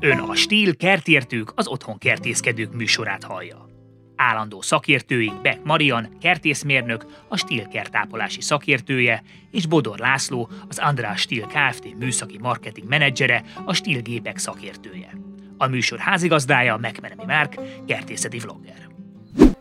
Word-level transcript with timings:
Ön 0.00 0.18
a 0.18 0.34
Stíl 0.34 0.76
kertértők, 0.76 1.52
az 1.54 1.66
otthon 1.66 1.98
kertészkedők 1.98 2.72
műsorát 2.72 3.24
hallja. 3.24 3.68
Állandó 4.16 4.60
szakértőink 4.60 5.40
Beck 5.40 5.64
Marian, 5.64 6.16
kertészmérnök, 6.20 7.06
a 7.28 7.36
Stíl 7.36 7.68
kertápolási 7.68 8.40
szakértője, 8.40 9.22
és 9.50 9.66
Bodor 9.66 9.98
László, 9.98 10.50
az 10.68 10.78
András 10.78 11.20
Stíl 11.20 11.46
Kft. 11.46 11.98
műszaki 11.98 12.38
marketing 12.38 12.88
menedzsere, 12.88 13.44
a 13.64 13.74
Stíl 13.74 14.00
gépek 14.00 14.38
szakértője. 14.38 15.10
A 15.56 15.66
műsor 15.66 15.98
házigazdája 15.98 16.76
Megmenemi 16.76 17.24
Márk, 17.24 17.60
kertészeti 17.86 18.38
vlogger. 18.38 18.88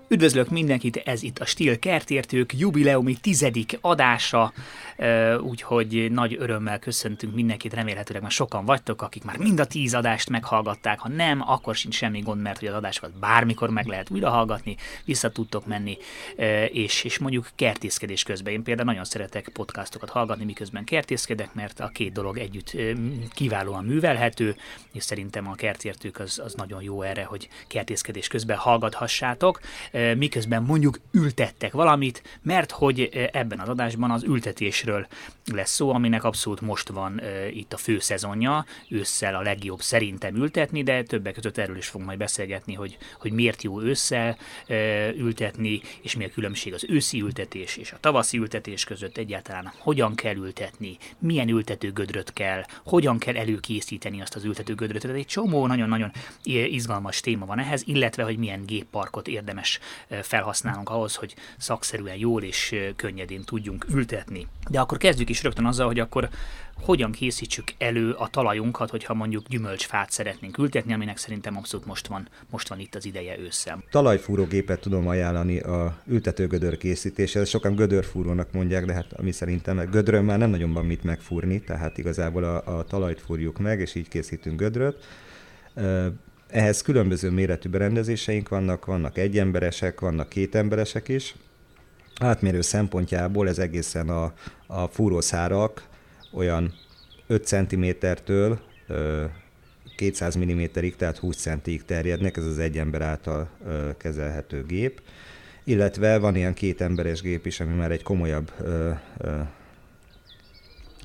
Üdvözlök 0.09 0.49
mindenkit, 0.49 0.95
ez 0.95 1.23
itt 1.23 1.39
a 1.39 1.45
Stil 1.45 1.79
Kertértők 1.79 2.57
jubileumi 2.57 3.15
tizedik 3.21 3.77
adása, 3.81 4.53
úgyhogy 5.39 6.11
nagy 6.11 6.35
örömmel 6.39 6.79
köszöntünk 6.79 7.35
mindenkit, 7.35 7.73
remélhetőleg 7.73 8.21
már 8.21 8.31
sokan 8.31 8.65
vagytok, 8.65 9.01
akik 9.01 9.23
már 9.23 9.37
mind 9.37 9.59
a 9.59 9.65
tíz 9.65 9.93
adást 9.93 10.29
meghallgatták, 10.29 10.99
ha 10.99 11.09
nem, 11.09 11.41
akkor 11.49 11.75
sincs 11.75 11.96
semmi 11.96 12.19
gond, 12.19 12.41
mert 12.41 12.59
hogy 12.59 12.68
az 12.68 12.73
adásokat 12.73 13.19
bármikor 13.19 13.69
meg 13.69 13.85
lehet 13.85 14.09
újra 14.09 14.29
hallgatni, 14.29 14.75
vissza 15.05 15.32
tudtok 15.32 15.65
menni, 15.65 15.97
és, 16.71 17.04
és 17.04 17.18
mondjuk 17.18 17.49
kertészkedés 17.55 18.24
közben. 18.24 18.54
Én 18.54 18.63
például 18.63 18.87
nagyon 18.87 19.05
szeretek 19.05 19.49
podcastokat 19.54 20.10
hallgatni, 20.10 20.46
miközben 20.46 20.83
kertészkedek, 20.83 21.54
mert 21.54 21.79
a 21.79 21.87
két 21.87 22.11
dolog 22.11 22.37
együtt 22.37 22.77
kiválóan 23.33 23.85
művelhető, 23.85 24.55
és 24.93 25.04
szerintem 25.04 25.47
a 25.47 25.55
kertértők 25.55 26.19
az, 26.19 26.41
az 26.43 26.54
nagyon 26.54 26.83
jó 26.83 27.01
erre, 27.01 27.24
hogy 27.24 27.49
kertészkedés 27.68 28.27
közben 28.27 28.57
hallgathassátok 28.57 29.60
miközben 30.18 30.64
mondjuk 30.64 31.00
ültettek 31.11 31.71
valamit, 31.71 32.39
mert 32.42 32.72
hogy 32.72 33.30
ebben 33.31 33.59
az 33.59 33.69
adásban 33.69 34.11
az 34.11 34.23
ültetésről 34.23 35.08
lesz 35.45 35.72
szó, 35.72 35.94
aminek 35.94 36.23
abszolút 36.23 36.61
most 36.61 36.89
van 36.89 37.22
itt 37.52 37.73
a 37.73 37.78
fő 37.78 38.00
szezonja, 38.00 38.66
ősszel 38.89 39.36
a 39.36 39.41
legjobb 39.41 39.81
szerintem 39.81 40.36
ültetni, 40.36 40.83
de 40.83 41.03
többek 41.03 41.33
között 41.33 41.58
erről 41.58 41.78
is 41.78 41.88
fogunk 41.88 42.08
majd 42.08 42.19
beszélgetni, 42.19 42.73
hogy, 42.73 42.97
hogy 43.19 43.31
miért 43.31 43.64
jó 43.64 43.81
ősszel 43.81 44.38
ültetni, 45.17 45.81
és 46.02 46.16
mi 46.16 46.25
a 46.25 46.30
különbség 46.30 46.73
az 46.73 46.86
őszi 46.89 47.21
ültetés 47.21 47.77
és 47.77 47.91
a 47.91 47.99
tavaszi 47.99 48.38
ültetés 48.38 48.83
között 48.83 49.17
egyáltalán 49.17 49.71
hogyan 49.77 50.16
kell 50.16 50.36
ültetni, 50.36 50.97
milyen 51.19 51.49
ültetőgödröt 51.49 52.33
kell, 52.33 52.64
hogyan 52.86 53.17
kell 53.17 53.36
előkészíteni 53.36 54.21
azt 54.21 54.36
az 54.36 54.43
ültetőgödröt. 54.43 55.02
Tehát 55.02 55.17
egy 55.17 55.25
csomó 55.25 55.67
nagyon-nagyon 55.67 56.11
izgalmas 56.43 57.19
téma 57.19 57.45
van 57.45 57.59
ehhez, 57.59 57.83
illetve 57.86 58.23
hogy 58.23 58.38
milyen 58.38 58.66
gépparkot 58.66 59.27
érdemes 59.27 59.80
felhasználunk 60.21 60.89
ahhoz, 60.89 61.16
hogy 61.16 61.35
szakszerűen 61.57 62.16
jól 62.16 62.43
és 62.43 62.75
könnyedén 62.95 63.43
tudjunk 63.43 63.85
ültetni. 63.89 64.47
De 64.69 64.80
akkor 64.80 64.97
kezdjük 64.97 65.30
is 65.30 65.43
rögtön 65.43 65.66
azzal, 65.66 65.88
hogy 65.88 65.99
akkor 65.99 66.30
hogyan 66.81 67.11
készítsük 67.11 67.63
elő 67.77 68.11
a 68.11 68.27
talajunkat, 68.27 68.89
hogyha 68.89 69.13
mondjuk 69.13 69.47
gyümölcsfát 69.47 70.11
szeretnénk 70.11 70.58
ültetni, 70.58 70.93
aminek 70.93 71.17
szerintem 71.17 71.58
abszolút 71.58 71.85
most 71.85 72.08
van, 72.08 72.27
most 72.49 72.69
van 72.69 72.80
itt 72.80 72.95
az 72.95 73.05
ideje 73.05 73.39
ősszel. 73.39 73.83
Talajfúrógépet 73.89 74.80
tudom 74.80 75.08
ajánlani 75.08 75.59
a 75.59 75.97
ültetőgödör 76.05 76.77
készítéshez. 76.77 77.49
Sokan 77.49 77.75
gödörfúrónak 77.75 78.52
mondják, 78.52 78.85
de 78.85 78.93
hát 78.93 79.13
ami 79.13 79.31
szerintem 79.31 79.89
gödrön 79.91 80.25
már 80.25 80.38
nem 80.38 80.49
nagyon 80.49 80.73
van 80.73 80.85
mit 80.85 81.03
megfúrni, 81.03 81.61
tehát 81.61 81.97
igazából 81.97 82.43
a, 82.43 82.77
a 82.77 82.83
talajt 82.83 83.21
fúrjuk 83.21 83.58
meg, 83.59 83.80
és 83.80 83.95
így 83.95 84.08
készítünk 84.08 84.59
gödröt. 84.59 85.05
Ehhez 86.49 86.81
különböző 86.81 87.31
méretű 87.31 87.69
berendezéseink 87.69 88.49
vannak, 88.49 88.85
vannak 88.85 89.17
egyemberesek, 89.17 89.99
vannak 89.99 90.29
kétemberesek 90.29 91.07
is. 91.07 91.35
Átmérő 92.19 92.61
szempontjából 92.61 93.47
ez 93.47 93.59
egészen 93.59 94.09
a, 94.09 94.33
a 94.67 94.87
fúrószárak 94.87 95.87
olyan 96.33 96.73
5 97.27 97.45
cm-től 97.45 98.59
200 99.95 100.37
mm-ig, 100.37 100.95
tehát 100.95 101.17
20 101.17 101.37
centig 101.37 101.85
terjednek, 101.85 102.37
ez 102.37 102.45
az 102.45 102.59
egy 102.59 102.77
ember 102.77 103.01
által 103.01 103.49
kezelhető 103.97 104.63
gép. 104.63 105.01
Illetve 105.63 106.17
van 106.17 106.35
ilyen 106.35 106.53
két 106.53 106.81
emberes 106.81 107.21
gép 107.21 107.45
is, 107.45 107.59
ami 107.59 107.73
már 107.73 107.91
egy 107.91 108.03
komolyabb 108.03 108.52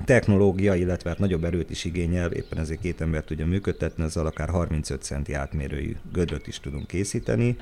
technológia, 0.05 0.75
illetve 0.75 1.09
hát 1.09 1.19
nagyobb 1.19 1.43
erőt 1.43 1.69
is 1.69 1.85
igényel, 1.85 2.31
éppen 2.31 2.57
ezért 2.57 2.81
két 2.81 3.01
embert 3.01 3.25
tudja 3.25 3.45
működtetni, 3.45 4.03
ezzel 4.03 4.25
akár 4.25 4.49
35 4.49 5.01
centi 5.01 5.33
átmérőjű 5.33 5.95
gödröt 6.11 6.47
is 6.47 6.59
tudunk 6.59 6.87
készíteni. 6.87 7.57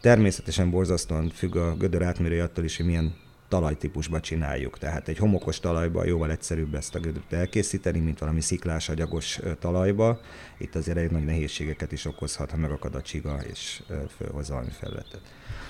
Természetesen 0.00 0.70
borzasztóan 0.70 1.28
függ 1.28 1.56
a 1.56 1.74
gödör 1.76 2.02
átmérője 2.02 2.42
attól 2.42 2.64
is, 2.64 2.76
hogy 2.76 2.86
milyen 2.86 3.14
talajtípusba 3.48 4.20
csináljuk. 4.20 4.78
Tehát 4.78 5.08
egy 5.08 5.18
homokos 5.18 5.60
talajba 5.60 6.04
jóval 6.04 6.30
egyszerűbb 6.30 6.74
ezt 6.74 6.94
a 6.94 6.98
gödröt 6.98 7.32
elkészíteni, 7.32 7.98
mint 7.98 8.18
valami 8.18 8.40
sziklás, 8.40 8.88
agyagos 8.88 9.40
talajba. 9.58 10.20
Itt 10.58 10.74
azért 10.74 10.96
egy 10.96 11.10
nagy 11.10 11.24
nehézségeket 11.24 11.92
is 11.92 12.04
okozhat, 12.04 12.50
ha 12.50 12.56
megakad 12.56 12.94
a 12.94 13.02
csiga 13.02 13.40
és 13.52 13.82
fölhoz 14.16 14.48
valami 14.48 14.70
felületet. 14.70 15.20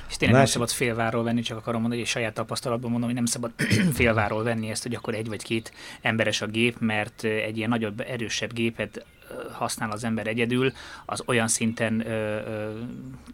És 0.08 0.16
tényleg 0.16 0.38
Más... 0.38 0.52
nem 0.52 0.52
szabad 0.52 0.70
félváról 0.70 1.22
venni, 1.22 1.40
csak 1.40 1.58
akarom 1.58 1.80
mondani, 1.80 2.00
hogy 2.00 2.10
saját 2.10 2.34
tapasztalatban 2.34 2.90
mondom, 2.90 3.08
hogy 3.08 3.18
nem 3.18 3.26
szabad 3.26 3.52
félváról 3.98 4.42
venni 4.42 4.70
ezt, 4.70 4.82
hogy 4.82 4.94
akkor 4.94 5.14
egy 5.14 5.28
vagy 5.28 5.42
két 5.42 5.72
emberes 6.00 6.42
a 6.42 6.46
gép, 6.46 6.76
mert 6.78 7.24
egy 7.24 7.56
ilyen 7.56 7.68
nagyobb, 7.68 8.00
erősebb 8.00 8.52
gépet 8.52 9.04
használ 9.52 9.90
az 9.90 10.04
ember 10.04 10.26
egyedül, 10.26 10.72
az 11.04 11.22
olyan 11.26 11.48
szinten 11.48 12.06
ö, 12.06 12.10
ö, 12.10 12.70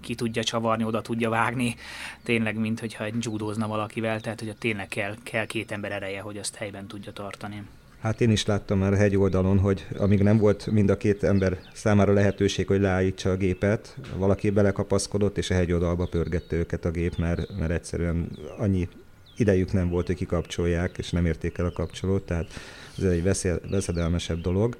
ki 0.00 0.14
tudja 0.14 0.44
csavarni, 0.44 0.84
oda 0.84 1.02
tudja 1.02 1.30
vágni, 1.30 1.76
tényleg, 2.22 2.56
mint 2.58 2.80
hogyha 2.80 3.04
egy 3.04 3.14
judózna 3.20 3.66
valakivel, 3.66 4.20
tehát 4.20 4.40
hogy 4.40 4.56
tényleg 4.58 4.88
kell, 4.88 5.14
kell 5.22 5.46
két 5.46 5.72
ember 5.72 5.92
ereje, 5.92 6.20
hogy 6.20 6.36
azt 6.36 6.54
helyben 6.54 6.86
tudja 6.86 7.12
tartani. 7.12 7.62
Hát 8.00 8.20
én 8.20 8.30
is 8.30 8.46
láttam 8.46 8.78
már 8.78 8.92
a 8.92 8.96
hegyoldalon, 8.96 9.58
hogy 9.58 9.86
amíg 9.98 10.22
nem 10.22 10.38
volt 10.38 10.66
mind 10.70 10.90
a 10.90 10.96
két 10.96 11.22
ember 11.22 11.58
számára 11.72 12.12
lehetőség, 12.12 12.66
hogy 12.66 12.80
leállítsa 12.80 13.30
a 13.30 13.36
gépet, 13.36 13.96
valaki 14.16 14.50
belekapaszkodott, 14.50 15.38
és 15.38 15.50
a 15.50 15.54
hegyoldalba 15.54 16.06
pörgette 16.06 16.56
őket 16.56 16.84
a 16.84 16.90
gép, 16.90 17.16
mert, 17.16 17.58
mert 17.58 17.70
egyszerűen 17.70 18.28
annyi 18.58 18.88
idejük 19.36 19.72
nem 19.72 19.88
volt, 19.88 20.06
hogy 20.06 20.16
kikapcsolják, 20.16 20.98
és 20.98 21.10
nem 21.10 21.26
érték 21.26 21.58
el 21.58 21.66
a 21.66 21.72
kapcsolót, 21.72 22.22
tehát 22.22 22.46
ez 22.98 23.04
egy 23.04 23.22
veszedelmesebb 23.70 24.40
dolog. 24.40 24.76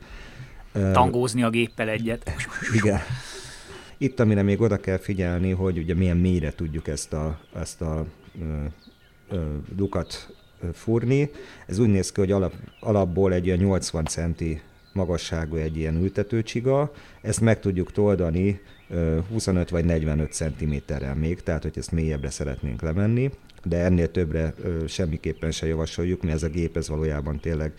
Tangózni 0.73 1.43
a 1.43 1.51
géppel 1.51 1.89
egyet. 1.89 2.31
Igen. 2.73 2.99
Itt, 3.99 4.21
amire 4.21 4.43
még 4.43 4.61
oda 4.61 4.77
kell 4.77 4.99
figyelni, 4.99 5.51
hogy 5.51 5.79
ugye 5.79 5.95
milyen 5.95 6.17
mélyre 6.17 6.53
tudjuk 6.53 6.89
ezt 6.89 7.13
a, 7.13 7.41
ezt 7.55 7.81
a 7.81 8.07
ö, 8.41 8.65
ö, 9.31 9.57
lukat 9.77 10.35
fúrni. 10.73 11.31
Ez 11.67 11.79
úgy 11.79 11.89
néz 11.89 12.13
ki, 12.13 12.21
hogy 12.21 12.33
alap, 12.33 12.55
alapból 12.81 13.33
egy 13.33 13.47
ilyen 13.47 13.59
80 13.59 14.05
centi 14.05 14.61
magasságú 14.93 15.57
egy 15.57 15.77
ilyen 15.77 15.97
ültetőcsiga, 15.97 16.93
ezt 17.23 17.41
meg 17.41 17.61
tudjuk 17.61 17.93
toldani 17.93 18.61
25 19.31 19.71
vagy 19.71 19.85
45 19.85 20.33
cm-rel 20.33 21.15
még, 21.15 21.43
tehát 21.43 21.63
hogy 21.63 21.79
ezt 21.79 21.93
mélyebbre 21.93 22.31
szeretnénk 22.31 22.83
lemenni, 22.83 23.31
de 23.65 23.77
ennél 23.77 24.11
többre 24.11 24.55
semmiképpen 24.87 25.51
se 25.51 25.67
javasoljuk, 25.67 26.23
mert 26.23 26.35
ez 26.35 26.43
a 26.43 26.49
gép 26.49 26.77
ez 26.77 26.89
valójában 26.89 27.41
tényleg 27.41 27.73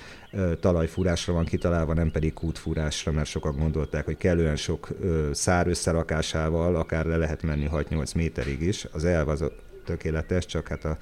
talajfúrásra 0.60 1.34
van 1.34 1.46
kitalálva, 1.46 1.94
nem 1.94 2.12
pedig 2.12 2.34
kútfúrásra, 2.34 3.12
mert 3.12 3.28
sokan 3.28 3.58
gondolták, 3.58 4.06
hogy 4.06 4.18
kellően 4.18 4.56
sok 4.56 4.88
szár 5.32 5.68
összerakásával 5.68 6.76
akár 6.76 7.06
le 7.06 7.18
lehet 7.18 7.44
menni 7.44 7.70
6-8 7.72 8.16
méterig 8.16 8.62
is. 8.62 8.88
Az 8.92 9.06
elv 9.06 9.28
az 9.28 9.44
tökéletes, 9.86 10.46
csak 10.46 10.68
hát 10.68 10.86
a, 10.86 10.98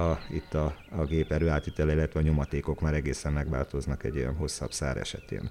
a, 0.00 0.18
itt 0.30 0.54
a, 0.54 0.76
a 0.90 1.04
gép 1.04 1.32
erőátítele, 1.32 1.92
illetve 1.92 2.20
a 2.20 2.22
nyomatékok 2.22 2.80
már 2.80 2.94
egészen 2.94 3.32
megváltoznak 3.32 4.04
egy 4.04 4.16
olyan 4.16 4.34
hosszabb 4.34 4.72
szár 4.72 4.96
esetén. 4.96 5.50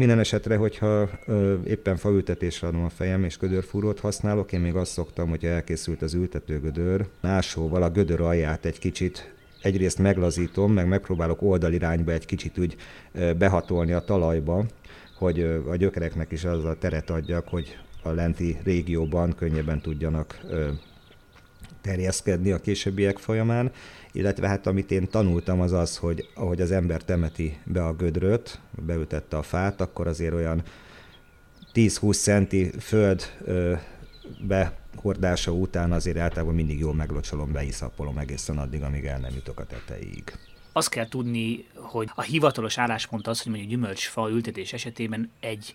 Minden 0.00 0.18
esetre, 0.18 0.56
hogyha 0.56 1.08
ö, 1.26 1.54
éppen 1.64 1.96
faültetésre 1.96 2.66
adom 2.66 2.84
a 2.84 2.88
fejem 2.88 3.24
és 3.24 3.38
gödörfúrót 3.38 4.00
használok, 4.00 4.52
én 4.52 4.60
még 4.60 4.74
azt 4.74 4.92
szoktam, 4.92 5.28
hogy 5.28 5.44
elkészült 5.44 6.02
az 6.02 6.14
ültetőgödör, 6.14 7.06
másóval 7.20 7.82
a 7.82 7.90
gödör 7.90 8.20
alját 8.20 8.64
egy 8.64 8.78
kicsit 8.78 9.34
egyrészt 9.62 9.98
meglazítom, 9.98 10.72
meg 10.72 10.88
megpróbálok 10.88 11.42
oldalirányba 11.42 12.12
egy 12.12 12.26
kicsit 12.26 12.58
úgy 12.58 12.76
behatolni 13.38 13.92
a 13.92 14.00
talajba, 14.00 14.64
hogy 15.18 15.40
a 15.68 15.76
gyökereknek 15.76 16.32
is 16.32 16.44
az 16.44 16.64
a 16.64 16.78
teret 16.78 17.10
adjak, 17.10 17.48
hogy 17.48 17.78
a 18.02 18.10
lenti 18.10 18.56
régióban 18.64 19.34
könnyebben 19.34 19.80
tudjanak 19.80 20.40
terjeszkedni 21.80 22.52
a 22.52 22.60
későbbiek 22.60 23.18
folyamán, 23.18 23.72
illetve 24.12 24.48
hát 24.48 24.66
amit 24.66 24.90
én 24.90 25.08
tanultam 25.08 25.60
az 25.60 25.72
az, 25.72 25.96
hogy 25.96 26.28
ahogy 26.34 26.60
az 26.60 26.70
ember 26.70 27.02
temeti 27.02 27.58
be 27.64 27.84
a 27.84 27.94
gödröt, 27.94 28.60
beütette 28.86 29.36
a 29.36 29.42
fát, 29.42 29.80
akkor 29.80 30.06
azért 30.06 30.34
olyan 30.34 30.62
10-20 31.74 32.16
centi 32.16 32.70
föld 32.78 33.22
ö, 33.44 33.74
behordása 34.40 35.52
után 35.52 35.92
azért 35.92 36.18
általában 36.18 36.54
mindig 36.54 36.78
jól 36.78 36.94
meglocsolom, 36.94 37.52
beiszappolom 37.52 38.18
egészen 38.18 38.58
addig, 38.58 38.82
amíg 38.82 39.04
el 39.04 39.18
nem 39.18 39.34
jutok 39.34 39.60
a 39.60 39.66
tetejéig. 39.66 40.32
Azt 40.72 40.88
kell 40.88 41.08
tudni, 41.08 41.64
hogy 41.74 42.10
a 42.14 42.22
hivatalos 42.22 42.78
álláspont 42.78 43.26
az, 43.26 43.42
hogy 43.42 43.52
mondjuk 43.52 43.72
gyümölcsfa 43.72 44.30
ültetés 44.30 44.72
esetében 44.72 45.30
egy 45.40 45.74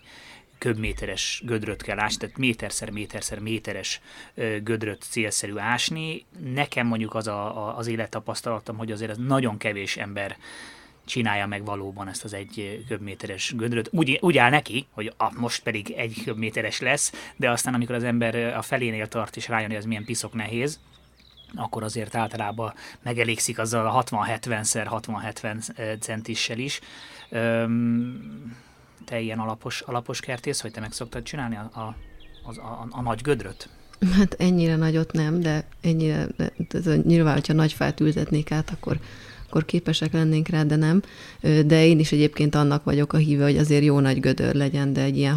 köbméteres 0.58 1.42
gödröt 1.44 1.82
kell 1.82 1.98
ásni, 1.98 2.18
tehát 2.18 2.36
méterszer, 2.36 2.90
méterszer, 2.90 3.38
méteres 3.38 4.00
gödröt 4.62 5.02
célszerű 5.02 5.56
ásni. 5.56 6.24
Nekem 6.54 6.86
mondjuk 6.86 7.14
az 7.14 7.26
a, 7.26 7.66
a, 7.66 7.76
az 7.76 7.86
élettapasztalatom, 7.86 8.76
hogy 8.76 8.92
azért 8.92 9.10
ez 9.10 9.16
nagyon 9.16 9.56
kevés 9.56 9.96
ember 9.96 10.36
csinálja 11.04 11.46
meg 11.46 11.64
valóban 11.64 12.08
ezt 12.08 12.24
az 12.24 12.32
egy 12.32 12.84
köbméteres 12.88 13.52
gödröt. 13.56 13.88
Úgy, 13.92 14.18
úgy 14.20 14.38
áll 14.38 14.50
neki, 14.50 14.86
hogy 14.90 15.12
a, 15.16 15.38
most 15.38 15.62
pedig 15.62 15.90
egy 15.90 16.22
köbméteres 16.24 16.80
lesz, 16.80 17.12
de 17.36 17.50
aztán 17.50 17.74
amikor 17.74 17.94
az 17.94 18.04
ember 18.04 18.34
a 18.56 18.62
felénél 18.62 19.08
tart 19.08 19.36
és 19.36 19.48
rájön, 19.48 19.68
hogy 19.68 19.78
ez 19.78 19.84
milyen 19.84 20.04
piszok 20.04 20.34
nehéz, 20.34 20.80
akkor 21.54 21.82
azért 21.82 22.14
általában 22.14 22.74
megelégszik 23.02 23.58
azzal 23.58 23.86
a 23.86 24.04
60-70-szer 24.04 24.86
60-70 24.90 26.00
centissel 26.00 26.58
is. 26.58 26.80
Öm, 27.28 28.56
te 29.06 29.20
ilyen 29.20 29.38
alapos, 29.38 29.80
alapos 29.80 30.20
kertész, 30.20 30.60
hogy 30.60 30.70
te 30.70 30.80
meg 30.80 30.92
szoktad 30.92 31.22
csinálni 31.22 31.56
a, 31.56 31.70
a, 31.72 31.96
a, 32.42 32.60
a, 32.60 32.86
a 32.90 33.02
nagy 33.02 33.20
gödröt? 33.22 33.68
Hát 34.12 34.34
ennyire 34.38 34.76
nagyot 34.76 35.12
nem, 35.12 35.40
de 35.40 35.64
ennyire, 35.80 36.26
de, 36.36 36.52
de 36.80 36.96
nyilván, 36.96 37.34
hogyha 37.34 37.52
nagy 37.52 37.72
fát 37.72 38.00
ültetnék 38.00 38.50
át, 38.50 38.70
akkor, 38.70 38.98
akkor 39.48 39.64
képesek 39.64 40.12
lennénk 40.12 40.48
rá, 40.48 40.62
de 40.62 40.76
nem. 40.76 41.02
De 41.40 41.86
én 41.86 41.98
is 41.98 42.12
egyébként 42.12 42.54
annak 42.54 42.84
vagyok 42.84 43.12
a 43.12 43.16
híve, 43.16 43.44
hogy 43.44 43.56
azért 43.56 43.84
jó 43.84 44.00
nagy 44.00 44.20
gödör 44.20 44.54
legyen, 44.54 44.92
de 44.92 45.02
egy 45.02 45.16
ilyen 45.16 45.36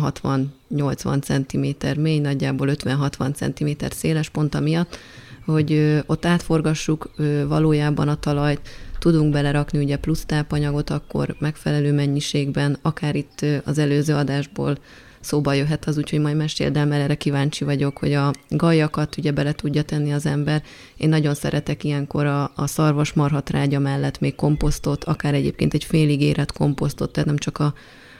60-80 0.71 1.21
cm 1.21 1.99
mély, 2.01 2.19
nagyjából 2.19 2.67
50-60 2.71 3.33
cm 3.33 3.85
széles 3.89 4.29
pont 4.29 4.59
miatt, 4.59 4.97
hogy 5.45 6.01
ott 6.05 6.25
átforgassuk 6.25 7.11
valójában 7.47 8.07
a 8.07 8.15
talajt, 8.15 8.69
tudunk 8.99 9.31
belerakni 9.31 9.83
ugye 9.83 9.97
plusz 9.97 10.25
tápanyagot, 10.25 10.89
akkor 10.89 11.35
megfelelő 11.39 11.93
mennyiségben, 11.93 12.77
akár 12.81 13.15
itt 13.15 13.45
az 13.65 13.77
előző 13.77 14.13
adásból 14.15 14.77
szóba 15.19 15.53
jöhet 15.53 15.85
az, 15.85 15.97
úgyhogy 15.97 16.19
majd 16.19 16.35
meséld 16.35 16.77
el, 16.77 16.85
mert 16.85 17.03
erre 17.03 17.15
kíváncsi 17.15 17.63
vagyok, 17.63 17.97
hogy 17.97 18.13
a 18.13 18.33
gajakat 18.49 19.17
ugye 19.17 19.31
bele 19.31 19.53
tudja 19.53 19.83
tenni 19.83 20.13
az 20.13 20.25
ember. 20.25 20.63
Én 20.97 21.09
nagyon 21.09 21.33
szeretek 21.33 21.83
ilyenkor 21.83 22.25
a, 22.25 22.51
a 22.55 22.67
szarvas 22.67 23.13
marhatrágya 23.13 23.79
mellett 23.79 24.19
még 24.19 24.35
komposztot, 24.35 25.03
akár 25.03 25.33
egyébként 25.33 25.73
egy 25.73 25.83
félig 25.83 26.21
érett 26.21 26.51
komposztot, 26.51 27.11
tehát 27.11 27.27
nem 27.27 27.37
csak 27.37 27.57
a, 27.57 27.73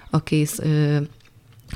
a 0.10 0.24
kész 0.24 0.60
ö, 0.60 0.98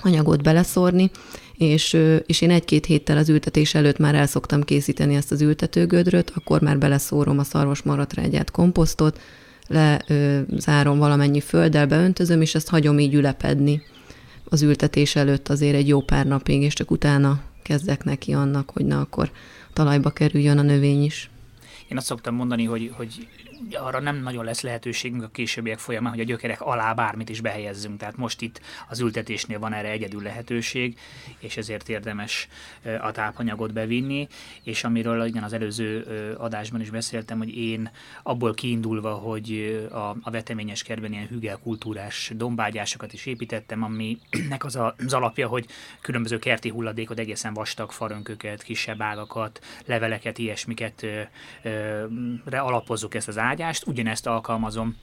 anyagot 0.01 0.43
beleszórni, 0.43 1.11
és, 1.57 1.97
és 2.25 2.41
én 2.41 2.51
egy-két 2.51 2.85
héttel 2.85 3.17
az 3.17 3.29
ültetés 3.29 3.73
előtt 3.73 3.97
már 3.97 4.15
el 4.15 4.27
szoktam 4.27 4.63
készíteni 4.63 5.15
ezt 5.15 5.31
az 5.31 5.41
ültetőgödröt, 5.41 6.31
akkor 6.35 6.61
már 6.61 6.77
beleszórom 6.77 7.39
a 7.39 7.43
szarvas 7.43 7.81
maratrágyát, 7.81 8.51
komposztot, 8.51 9.19
lezárom 9.67 10.97
valamennyi 10.97 11.39
földdel, 11.39 11.87
beöntözöm, 11.87 12.41
és 12.41 12.55
ezt 12.55 12.69
hagyom 12.69 12.99
így 12.99 13.13
ülepedni 13.13 13.81
az 14.43 14.61
ültetés 14.61 15.15
előtt 15.15 15.49
azért 15.49 15.75
egy 15.75 15.87
jó 15.87 16.01
pár 16.01 16.25
napig, 16.25 16.61
és 16.61 16.73
csak 16.73 16.91
utána 16.91 17.41
kezdek 17.61 18.03
neki 18.03 18.33
annak, 18.33 18.69
hogy 18.69 18.85
na 18.85 18.99
akkor 18.99 19.31
talajba 19.73 20.09
kerüljön 20.09 20.57
a 20.57 20.61
növény 20.61 21.03
is. 21.03 21.29
Én 21.89 21.97
azt 21.97 22.05
szoktam 22.05 22.35
mondani, 22.35 22.63
hogy, 22.63 22.91
hogy 22.93 23.27
arra 23.71 23.99
nem 23.99 24.15
nagyon 24.15 24.45
lesz 24.45 24.61
lehetőségünk 24.61 25.23
a 25.23 25.27
későbbiek 25.27 25.79
folyamán, 25.79 26.11
hogy 26.11 26.21
a 26.21 26.25
gyökerek 26.25 26.61
alá 26.61 26.93
bármit 26.93 27.29
is 27.29 27.41
behelyezzünk. 27.41 27.97
Tehát 27.97 28.17
most 28.17 28.41
itt 28.41 28.61
az 28.89 28.99
ültetésnél 28.99 29.59
van 29.59 29.73
erre 29.73 29.89
egyedül 29.89 30.21
lehetőség, 30.21 30.97
és 31.39 31.57
ezért 31.57 31.89
érdemes 31.89 32.47
a 33.01 33.11
tápanyagot 33.11 33.73
bevinni. 33.73 34.27
És 34.63 34.83
amiről 34.83 35.25
igen, 35.25 35.43
az 35.43 35.53
előző 35.53 36.01
adásban 36.37 36.81
is 36.81 36.89
beszéltem, 36.89 37.37
hogy 37.37 37.57
én 37.57 37.91
abból 38.23 38.53
kiindulva, 38.53 39.13
hogy 39.13 39.81
a, 39.91 40.15
a 40.21 40.31
veteményes 40.31 40.83
kertben 40.83 41.11
ilyen 41.11 41.27
hügelkultúrás 41.27 42.31
dombágyásokat 42.35 43.13
is 43.13 43.25
építettem, 43.25 43.83
aminek 43.83 44.63
az 44.63 44.75
a, 44.75 44.95
az 45.05 45.13
alapja, 45.13 45.47
hogy 45.47 45.65
különböző 46.01 46.39
kerti 46.39 46.69
hulladékot, 46.69 47.19
egészen 47.19 47.53
vastag 47.53 47.91
farönköket, 47.91 48.63
kisebb 48.63 49.01
ágakat, 49.01 49.59
leveleket, 49.85 50.37
ilyesmiket 50.37 51.03
ö, 51.03 51.21
ö, 51.63 52.05
alapozzuk 52.51 53.15
ezt 53.15 53.27
az 53.27 53.37
ágyat, 53.37 53.52
ágyást, 53.53 53.87
ugyanezt 53.87 54.27
alkalmazom 54.27 54.97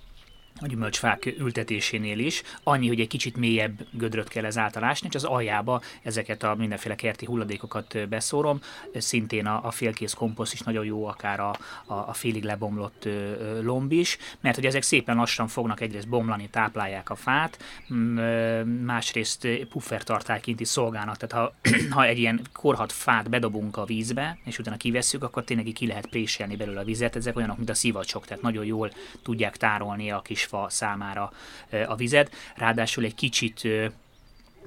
a 0.60 0.66
gyümölcsfák 0.66 1.34
ültetésénél 1.38 2.18
is, 2.18 2.42
annyi, 2.62 2.88
hogy 2.88 3.00
egy 3.00 3.08
kicsit 3.08 3.36
mélyebb 3.36 3.86
gödröt 3.90 4.28
kell 4.28 4.44
ez 4.44 4.58
általásni, 4.58 5.08
és 5.08 5.14
az 5.14 5.24
aljába 5.24 5.82
ezeket 6.02 6.42
a 6.42 6.54
mindenféle 6.54 6.94
kerti 6.94 7.24
hulladékokat 7.24 8.08
beszórom, 8.08 8.60
szintén 8.94 9.46
a, 9.46 9.66
a 9.66 9.70
félkész 9.70 10.12
komposzt 10.12 10.52
is 10.52 10.60
nagyon 10.60 10.84
jó, 10.84 11.06
akár 11.06 11.40
a, 11.40 11.50
a, 11.86 11.94
a 11.94 12.12
félig 12.12 12.44
lebomlott 12.44 13.08
lomb 13.62 13.92
is, 13.92 14.18
mert 14.40 14.56
hogy 14.56 14.66
ezek 14.66 14.82
szépen 14.82 15.16
lassan 15.16 15.48
fognak 15.48 15.80
egyrészt 15.80 16.08
bomlani, 16.08 16.48
táplálják 16.48 17.10
a 17.10 17.14
fát, 17.14 17.58
másrészt 18.84 19.48
puffertartályként 19.68 20.60
is 20.60 20.68
szolgálnak, 20.68 21.16
tehát 21.16 21.46
ha, 21.46 21.70
ha 21.96 22.04
egy 22.04 22.18
ilyen 22.18 22.40
korhat 22.52 22.92
fát 22.92 23.30
bedobunk 23.30 23.76
a 23.76 23.84
vízbe, 23.84 24.38
és 24.44 24.58
utána 24.58 24.76
kivesszük, 24.76 25.22
akkor 25.22 25.44
tényleg 25.44 25.68
ki 25.72 25.86
lehet 25.86 26.06
préselni 26.06 26.56
belőle 26.56 26.80
a 26.80 26.84
vizet, 26.84 27.16
ezek 27.16 27.36
olyanok, 27.36 27.56
mint 27.56 27.70
a 27.70 27.74
szivacsok, 27.74 28.26
tehát 28.26 28.42
nagyon 28.42 28.64
jól 28.64 28.92
tudják 29.22 29.56
tárolni 29.56 30.10
a 30.10 30.20
kis 30.20 30.44
fa 30.50 30.66
számára 30.68 31.32
a 31.86 31.94
vizet, 31.94 32.34
ráadásul 32.56 33.04
egy 33.04 33.14
kicsit 33.14 33.68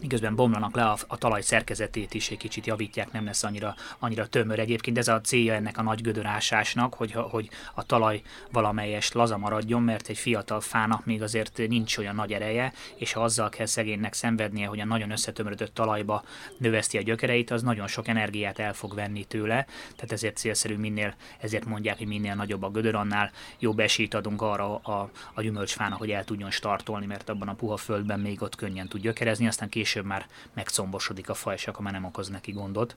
miközben 0.01 0.35
bomlanak 0.35 0.75
le 0.75 0.85
a, 0.85 0.97
a 1.07 1.17
talaj 1.17 1.41
szerkezetét 1.41 2.13
is, 2.13 2.29
egy 2.29 2.37
kicsit 2.37 2.65
javítják, 2.65 3.11
nem 3.11 3.25
lesz 3.25 3.43
annyira, 3.43 3.75
annyira 3.99 4.27
tömör 4.27 4.59
egyébként. 4.59 4.97
Ez 4.97 5.07
a 5.07 5.21
célja 5.21 5.53
ennek 5.53 5.77
a 5.77 5.81
nagy 5.81 6.01
gödörásásnak, 6.01 6.93
hogy, 6.93 7.11
hogy 7.11 7.49
a 7.73 7.85
talaj 7.85 8.21
valamelyes 8.51 9.11
laza 9.11 9.37
maradjon, 9.37 9.83
mert 9.83 10.09
egy 10.09 10.17
fiatal 10.17 10.61
fának 10.61 11.05
még 11.05 11.21
azért 11.21 11.61
nincs 11.67 11.97
olyan 11.97 12.15
nagy 12.15 12.33
ereje, 12.33 12.73
és 12.95 13.13
ha 13.13 13.21
azzal 13.23 13.49
kell 13.49 13.65
szegénynek 13.65 14.13
szenvednie, 14.13 14.67
hogy 14.67 14.79
a 14.79 14.85
nagyon 14.85 15.11
összetömörödött 15.11 15.73
talajba 15.73 16.23
növeszti 16.57 16.97
a 16.97 17.01
gyökereit, 17.01 17.51
az 17.51 17.61
nagyon 17.61 17.87
sok 17.87 18.07
energiát 18.07 18.59
el 18.59 18.73
fog 18.73 18.95
venni 18.95 19.23
tőle, 19.23 19.65
tehát 19.95 20.11
ezért 20.11 20.37
célszerű 20.37 20.75
minél, 20.77 21.15
ezért 21.39 21.65
mondják, 21.65 21.97
hogy 21.97 22.07
minél 22.07 22.35
nagyobb 22.35 22.63
a 22.63 22.69
gödör, 22.69 22.95
annál 22.95 23.31
jobb 23.59 23.79
esélyt 23.79 24.13
adunk 24.13 24.41
arra 24.41 24.75
a, 24.75 25.09
a 25.33 25.41
gyümölcsfának, 25.41 25.99
hogy 25.99 26.11
el 26.11 26.23
tudjon 26.23 26.51
startolni, 26.51 27.05
mert 27.05 27.29
abban 27.29 27.47
a 27.47 27.53
puha 27.53 27.77
földben 27.77 28.19
még 28.19 28.41
ott 28.41 28.55
könnyen 28.55 28.87
tud 28.87 29.01
gyökerezni, 29.01 29.47
aztán 29.47 29.69
később 29.69 29.82
már 30.03 30.25
megcombosodik 30.53 31.29
a 31.29 31.33
fa, 31.33 31.53
és 31.53 31.67
akkor 31.67 31.83
már 31.83 31.93
nem 31.93 32.05
okoz 32.05 32.27
neki 32.27 32.51
gondot. 32.51 32.95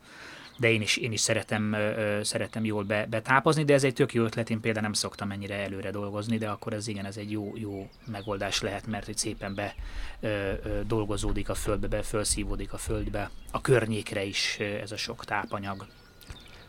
De 0.59 0.71
én 0.71 0.81
is, 0.81 0.97
én 0.97 1.12
is 1.12 1.21
szeretem, 1.21 1.77
szeretem 2.23 2.65
jól 2.65 2.83
be, 2.83 3.06
betápozni, 3.11 3.65
de 3.65 3.75
ez 3.75 3.85
egy 3.85 3.94
tök 3.94 4.15
jó 4.15 4.25
ötlet, 4.25 4.50
én 4.50 4.61
például 4.61 4.85
nem 4.85 4.93
szoktam 4.93 5.31
ennyire 5.31 5.55
előre 5.55 5.91
dolgozni, 5.91 6.38
de 6.38 6.49
akkor 6.49 6.73
ez 6.73 6.87
igen, 6.87 7.05
ez 7.05 7.17
egy 7.17 7.31
jó, 7.31 7.53
jó 7.55 7.88
megoldás 8.11 8.61
lehet, 8.61 8.87
mert 8.87 9.06
hogy 9.06 9.17
szépen 9.17 9.55
be 9.55 9.75
ö, 10.21 10.29
ö, 10.29 10.81
dolgozódik 10.87 11.49
a 11.49 11.55
földbe, 11.55 11.87
be, 11.87 12.03
felszívódik 12.03 12.73
a 12.73 12.77
földbe, 12.77 13.31
a 13.50 13.61
környékre 13.61 14.25
is 14.25 14.59
ez 14.82 14.93
a 14.93 14.97
sok 14.97 15.25
tápanyag. 15.25 15.87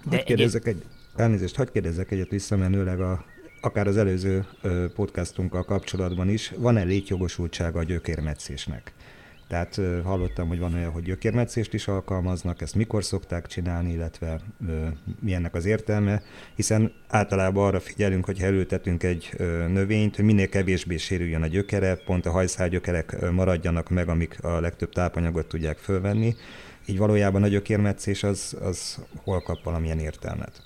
De 0.04 0.16
hadd 0.16 0.25
kérdezzek 0.25 0.66
egy, 0.66 0.84
elnézést, 1.16 1.56
hagyd 1.56 1.72
kérdezzek 1.72 2.12
egyet 2.12 2.30
visszamenőleg 2.30 3.02
a, 3.02 3.25
akár 3.62 3.88
az 3.88 3.98
előző 3.98 4.46
podcastunkkal 4.96 5.63
kapcsolatban 5.63 6.30
is, 6.30 6.54
van-e 6.58 6.84
létjogosultsága 6.84 7.80
a 7.80 7.84
gyökérmetszésnek? 7.84 8.94
Tehát 9.48 9.80
hallottam, 10.04 10.48
hogy 10.48 10.60
van 10.60 10.74
olyan, 10.74 10.92
hogy 10.92 11.04
gyökérmetszést 11.04 11.74
is 11.74 11.88
alkalmaznak, 11.88 12.62
ezt 12.62 12.76
mikor 12.76 13.04
szokták 13.04 13.48
csinálni, 13.48 13.94
illetve 13.94 14.39
mi 15.20 15.34
ennek 15.34 15.54
az 15.56 15.66
értelme, 15.66 16.22
hiszen 16.56 16.92
általában 17.08 17.66
arra 17.66 17.80
figyelünk, 17.80 18.25
hogy 18.25 18.42
elültetünk 18.42 19.04
egy 19.04 19.30
növényt, 19.68 20.16
hogy 20.16 20.25
minél 20.25 20.50
kevésbé 20.50 20.98
sérüljön 20.98 21.42
a 21.42 21.48
gyökere, 21.48 21.96
pont 21.96 22.25
a 22.25 22.32
hajszálgyökerek 22.32 23.32
maradjanak 23.32 23.89
meg, 23.89 24.08
amik 24.10 24.44
a 24.44 24.60
legtöbb 24.60 24.94
tápanyagot 24.94 25.48
tudják 25.48 25.77
fölvenni. 25.77 26.36
Így 26.86 26.98
valójában 26.98 27.44
a 27.44 27.48
gyökérmetszés 27.48 28.24
az, 28.24 28.58
az 28.62 29.00
hol 29.24 29.42
kap 29.42 29.63
valamilyen 29.63 30.00
értelmet? 30.00 30.62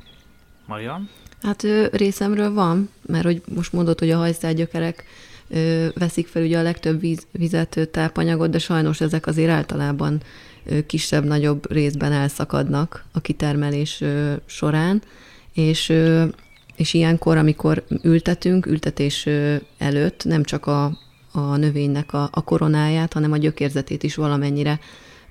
Marian? 0.66 1.10
Hát 1.42 1.68
részemről 1.92 2.54
van, 2.54 2.90
mert 3.06 3.24
hogy 3.24 3.42
most 3.56 3.74
mondod, 3.74 4.00
hogy 4.00 4.10
a 4.10 4.18
hajszálgyökerek 4.18 5.06
veszik 5.94 6.28
fel 6.28 6.44
ugye 6.44 6.58
a 6.58 6.62
legtöbb 6.62 7.00
víz, 7.00 7.26
vizet, 7.32 7.90
tápanyagot, 7.92 8.50
de 8.50 8.60
sajnos 8.60 9.02
ezek 9.02 9.28
azért 9.28 9.50
általában 9.50 10.22
kisebb-nagyobb 10.88 11.72
részben 11.72 12.12
elszakadnak 12.12 13.06
a 13.12 13.20
kitermelés 13.20 14.04
során, 14.46 15.02
és, 15.54 15.94
és 16.76 16.94
ilyenkor, 16.94 17.38
amikor 17.38 17.84
ültetünk, 18.04 18.66
ültetés 18.66 19.28
előtt 19.78 20.24
nem 20.26 20.44
csak 20.44 20.66
a, 20.66 20.98
a 21.32 21.56
növénynek 21.56 22.14
a, 22.14 22.30
a 22.32 22.44
koronáját, 22.44 23.14
hanem 23.14 23.32
a 23.32 23.38
gyökérzetét 23.38 24.04
is 24.04 24.16
valamennyire 24.16 24.80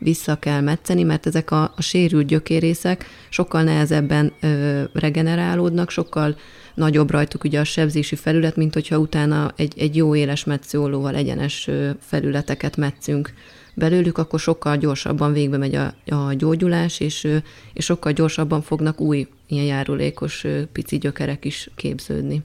vissza 0.00 0.38
kell 0.38 0.61
metszeni, 0.61 1.02
mert 1.02 1.26
ezek 1.26 1.50
a, 1.50 1.62
a 1.76 1.83
sérült 1.83 2.26
gyökérészek 2.26 3.07
sokkal 3.28 3.62
nehezebben 3.62 4.33
ö, 4.40 4.83
regenerálódnak, 4.92 5.90
sokkal 5.90 6.37
nagyobb 6.75 7.11
rajtuk 7.11 7.45
ugye 7.45 7.61
a 7.61 7.64
sebzési 7.64 8.16
felület, 8.16 8.57
mint 8.57 8.75
hogyha 8.75 8.99
utána 8.99 9.52
egy, 9.57 9.78
egy 9.78 9.97
jó 9.97 10.14
éles 10.14 10.45
metszólóval 10.45 11.14
egyenes 11.14 11.69
felületeket 12.00 12.76
metszünk 12.76 13.33
belőlük, 13.75 14.19
akkor 14.19 14.40
sokkal 14.40 14.76
gyorsabban 14.76 15.33
végbe 15.33 15.57
megy 15.57 15.75
a, 15.75 15.95
a 16.07 16.33
gyógyulás, 16.33 17.00
és, 17.00 17.28
és 17.73 17.85
sokkal 17.85 18.12
gyorsabban 18.12 18.62
fognak 18.62 19.00
új 19.00 19.28
ilyen 19.47 19.64
járulékos 19.64 20.47
pici 20.73 20.99
gyökerek 20.99 21.45
is 21.45 21.71
képződni. 21.75 22.42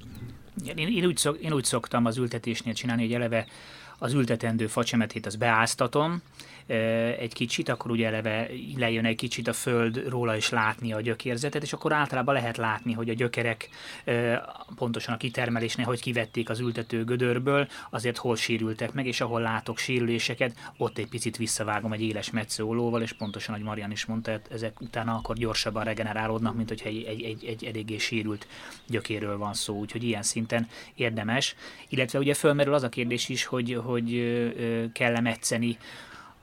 Én, 0.76 0.88
én, 0.88 1.06
úgy 1.06 1.18
szok, 1.18 1.38
én 1.42 1.54
úgy 1.54 1.64
szoktam 1.64 2.06
az 2.06 2.18
ültetésnél 2.18 2.74
csinálni, 2.74 3.04
hogy 3.04 3.14
eleve 3.14 3.46
az 3.98 4.14
ültetendő 4.14 4.68
facsemetét 4.68 5.26
az 5.26 5.36
beáztatom, 5.36 6.22
egy 6.68 7.34
kicsit, 7.34 7.70
akkor 7.70 7.92
ugye 7.92 8.08
eleve 8.08 8.48
lejön 8.78 9.06
egy 9.06 9.16
kicsit 9.16 9.48
a 9.48 9.54
föld 9.54 10.08
róla 10.08 10.36
is 10.36 10.50
látni 10.50 10.94
a 10.94 11.02
gyökérzetet, 11.02 11.64
és 11.64 11.74
akkor 11.74 11.94
általában 11.94 12.34
lehet 12.34 12.58
látni, 12.58 12.94
hogy 12.94 13.10
a 13.10 13.14
gyökerek 13.14 13.70
pontosan 14.76 15.14
a 15.14 15.18
kitermelésnél, 15.18 15.86
hogy 15.86 16.02
kivették 16.02 16.50
az 16.50 16.60
ültető 16.60 17.04
gödörből, 17.04 17.68
azért 17.90 18.18
hol 18.18 18.36
sérültek 18.36 18.94
meg, 18.94 19.08
és 19.08 19.22
ahol 19.22 19.42
látok 19.42 19.78
sérüléseket, 19.78 20.56
ott 20.78 20.98
egy 20.98 21.08
picit 21.08 21.38
visszavágom 21.38 21.94
egy 21.94 22.02
éles 22.02 22.32
metszőolóval, 22.32 23.02
és 23.02 23.14
pontosan, 23.14 23.54
ahogy 23.54 23.66
Marian 23.66 23.92
is 23.92 24.06
mondta, 24.06 24.40
ezek 24.52 24.82
utána 24.82 25.16
akkor 25.16 25.36
gyorsabban 25.36 25.84
regenerálódnak, 25.84 26.56
mint 26.56 26.70
hogyha 26.70 26.90
egy, 26.90 27.04
egy, 27.04 27.24
egy, 27.24 27.46
egy 27.46 27.66
eléggé 27.66 27.98
sérült 27.98 28.48
gyökéről 28.88 29.38
van 29.38 29.54
szó, 29.54 29.78
úgyhogy 29.78 30.04
ilyen 30.04 30.24
szinten 30.24 30.68
érdemes. 30.96 31.56
Illetve 31.90 32.20
ugye 32.20 32.34
fölmerül 32.34 32.74
az 32.74 32.84
a 32.84 32.90
kérdés 32.90 33.30
is, 33.30 33.46
hogy, 33.46 33.80
hogy 33.84 34.10
kell-e 34.94 35.20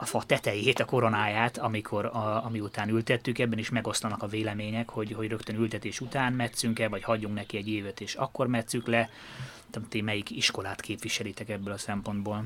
a 0.02 0.04
fa 0.04 0.22
tetejét, 0.26 0.80
a 0.80 0.84
koronáját, 0.84 1.58
amikor, 1.58 2.04
a, 2.04 2.44
ami 2.44 2.60
után 2.60 2.88
ültettük, 2.88 3.38
ebben 3.38 3.58
is 3.58 3.70
megosztanak 3.70 4.22
a 4.22 4.26
vélemények, 4.26 4.88
hogy, 4.88 5.12
hogy 5.12 5.28
rögtön 5.28 5.56
ültetés 5.56 6.00
után 6.00 6.32
metszünk-e, 6.32 6.88
vagy 6.88 7.02
hagyjunk 7.02 7.34
neki 7.34 7.56
egy 7.56 7.68
évet, 7.68 8.00
és 8.00 8.14
akkor 8.14 8.46
metszük 8.46 8.86
le. 8.86 9.10
Nem 9.72 9.88
ti 9.88 10.00
melyik 10.00 10.30
iskolát 10.30 10.80
képviselitek 10.80 11.48
ebből 11.48 11.72
a 11.72 11.78
szempontból? 11.78 12.44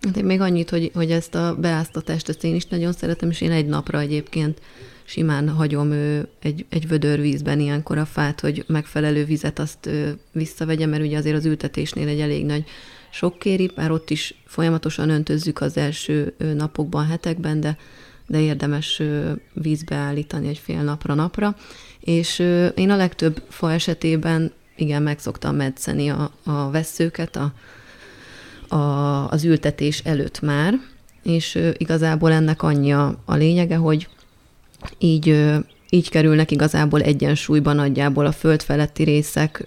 Hát 0.00 0.16
én 0.16 0.24
még 0.24 0.40
annyit, 0.40 0.70
hogy, 0.70 0.90
hogy 0.94 1.10
ezt 1.10 1.34
a 1.34 1.56
beáztatást, 1.60 2.28
ezt 2.28 2.44
én 2.44 2.54
is 2.54 2.66
nagyon 2.66 2.92
szeretem, 2.92 3.30
és 3.30 3.40
én 3.40 3.50
egy 3.50 3.66
napra 3.66 3.98
egyébként 3.98 4.60
simán 5.04 5.48
hagyom 5.48 5.90
ő, 5.90 6.28
egy, 6.40 6.66
egy 6.68 6.88
vödör 6.88 7.20
vízben 7.20 7.60
ilyenkor 7.60 7.98
a 7.98 8.04
fát, 8.04 8.40
hogy 8.40 8.64
megfelelő 8.66 9.24
vizet 9.24 9.58
azt 9.58 9.90
visszavegye, 10.32 10.86
mert 10.86 11.02
ugye 11.02 11.18
azért 11.18 11.36
az 11.36 11.44
ültetésnél 11.44 12.08
egy 12.08 12.20
elég 12.20 12.44
nagy 12.44 12.64
sok 13.12 13.38
kéri, 13.38 13.70
bár 13.74 13.90
ott 13.90 14.10
is 14.10 14.34
folyamatosan 14.46 15.10
öntözzük 15.10 15.60
az 15.60 15.76
első 15.76 16.34
napokban, 16.54 17.06
hetekben, 17.06 17.60
de, 17.60 17.76
de 18.26 18.40
érdemes 18.40 19.02
vízbe 19.52 19.94
állítani 19.94 20.48
egy 20.48 20.58
fél 20.58 20.82
napra 20.82 21.14
napra. 21.14 21.56
És 22.00 22.38
én 22.74 22.90
a 22.90 22.96
legtöbb 22.96 23.42
fa 23.48 23.72
esetében 23.72 24.52
igen, 24.76 25.02
meg 25.02 25.18
szoktam 25.18 25.56
metszeni 25.56 26.08
a, 26.08 26.30
a 26.44 26.70
veszőket 26.70 27.36
a, 27.36 27.52
a, 28.74 29.28
az 29.30 29.44
ültetés 29.44 29.98
előtt 29.98 30.40
már, 30.40 30.74
és 31.22 31.58
igazából 31.76 32.32
ennek 32.32 32.62
annyi 32.62 32.92
a, 32.92 33.18
a 33.24 33.34
lényege, 33.34 33.76
hogy 33.76 34.08
így, 34.98 35.28
így 35.94 36.10
kerülnek 36.10 36.50
igazából 36.50 37.00
egyensúlyban 37.00 37.76
nagyjából 37.76 38.26
a 38.26 38.32
föld 38.32 38.62
feletti 38.62 39.02
részek 39.02 39.64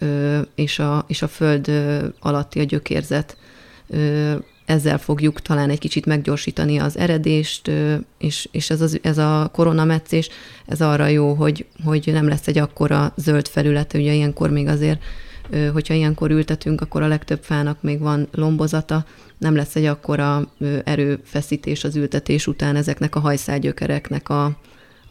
és 0.55 0.79
a, 0.79 1.05
és 1.07 1.21
a 1.21 1.27
föld 1.27 1.71
alatti 2.19 2.59
a 2.59 2.63
gyökérzet. 2.63 3.37
Ezzel 4.65 4.97
fogjuk 4.97 5.41
talán 5.41 5.69
egy 5.69 5.79
kicsit 5.79 6.05
meggyorsítani 6.05 6.77
az 6.77 6.97
eredést, 6.97 7.71
és, 8.17 8.47
és 8.51 8.69
ez, 8.69 8.81
az, 8.81 8.99
ez 9.01 9.17
a 9.17 9.49
koronametszés, 9.53 10.29
ez 10.65 10.81
arra 10.81 11.07
jó, 11.07 11.33
hogy, 11.33 11.65
hogy 11.83 12.09
nem 12.13 12.27
lesz 12.27 12.47
egy 12.47 12.57
akkora 12.57 13.13
zöld 13.17 13.47
felület, 13.47 13.93
ugye 13.93 14.13
ilyenkor 14.13 14.49
még 14.49 14.67
azért 14.67 15.01
hogyha 15.73 15.93
ilyenkor 15.93 16.31
ültetünk, 16.31 16.81
akkor 16.81 17.01
a 17.01 17.07
legtöbb 17.07 17.43
fának 17.43 17.81
még 17.81 17.99
van 17.99 18.27
lombozata, 18.31 19.05
nem 19.37 19.55
lesz 19.55 19.75
egy 19.75 19.85
akkora 19.85 20.51
erőfeszítés 20.83 21.83
az 21.83 21.95
ültetés 21.95 22.47
után 22.47 22.75
ezeknek 22.75 23.15
a 23.15 23.19
hajszálgyökereknek 23.19 24.29
a, 24.29 24.57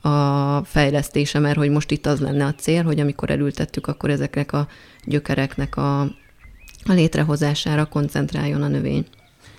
a 0.05 0.65
fejlesztése, 0.65 1.39
mert 1.39 1.57
hogy 1.57 1.71
most 1.71 1.91
itt 1.91 2.07
az 2.07 2.21
lenne 2.21 2.45
a 2.45 2.55
cél, 2.55 2.83
hogy 2.83 3.01
amikor 3.01 3.31
elültettük, 3.31 3.87
akkor 3.87 4.11
ezeknek 4.11 4.53
a 4.53 4.69
gyökereknek 5.05 5.77
a, 5.77 6.01
a 6.85 6.93
létrehozására 6.93 7.85
koncentráljon 7.85 8.63
a 8.63 8.69
növény. 8.69 9.07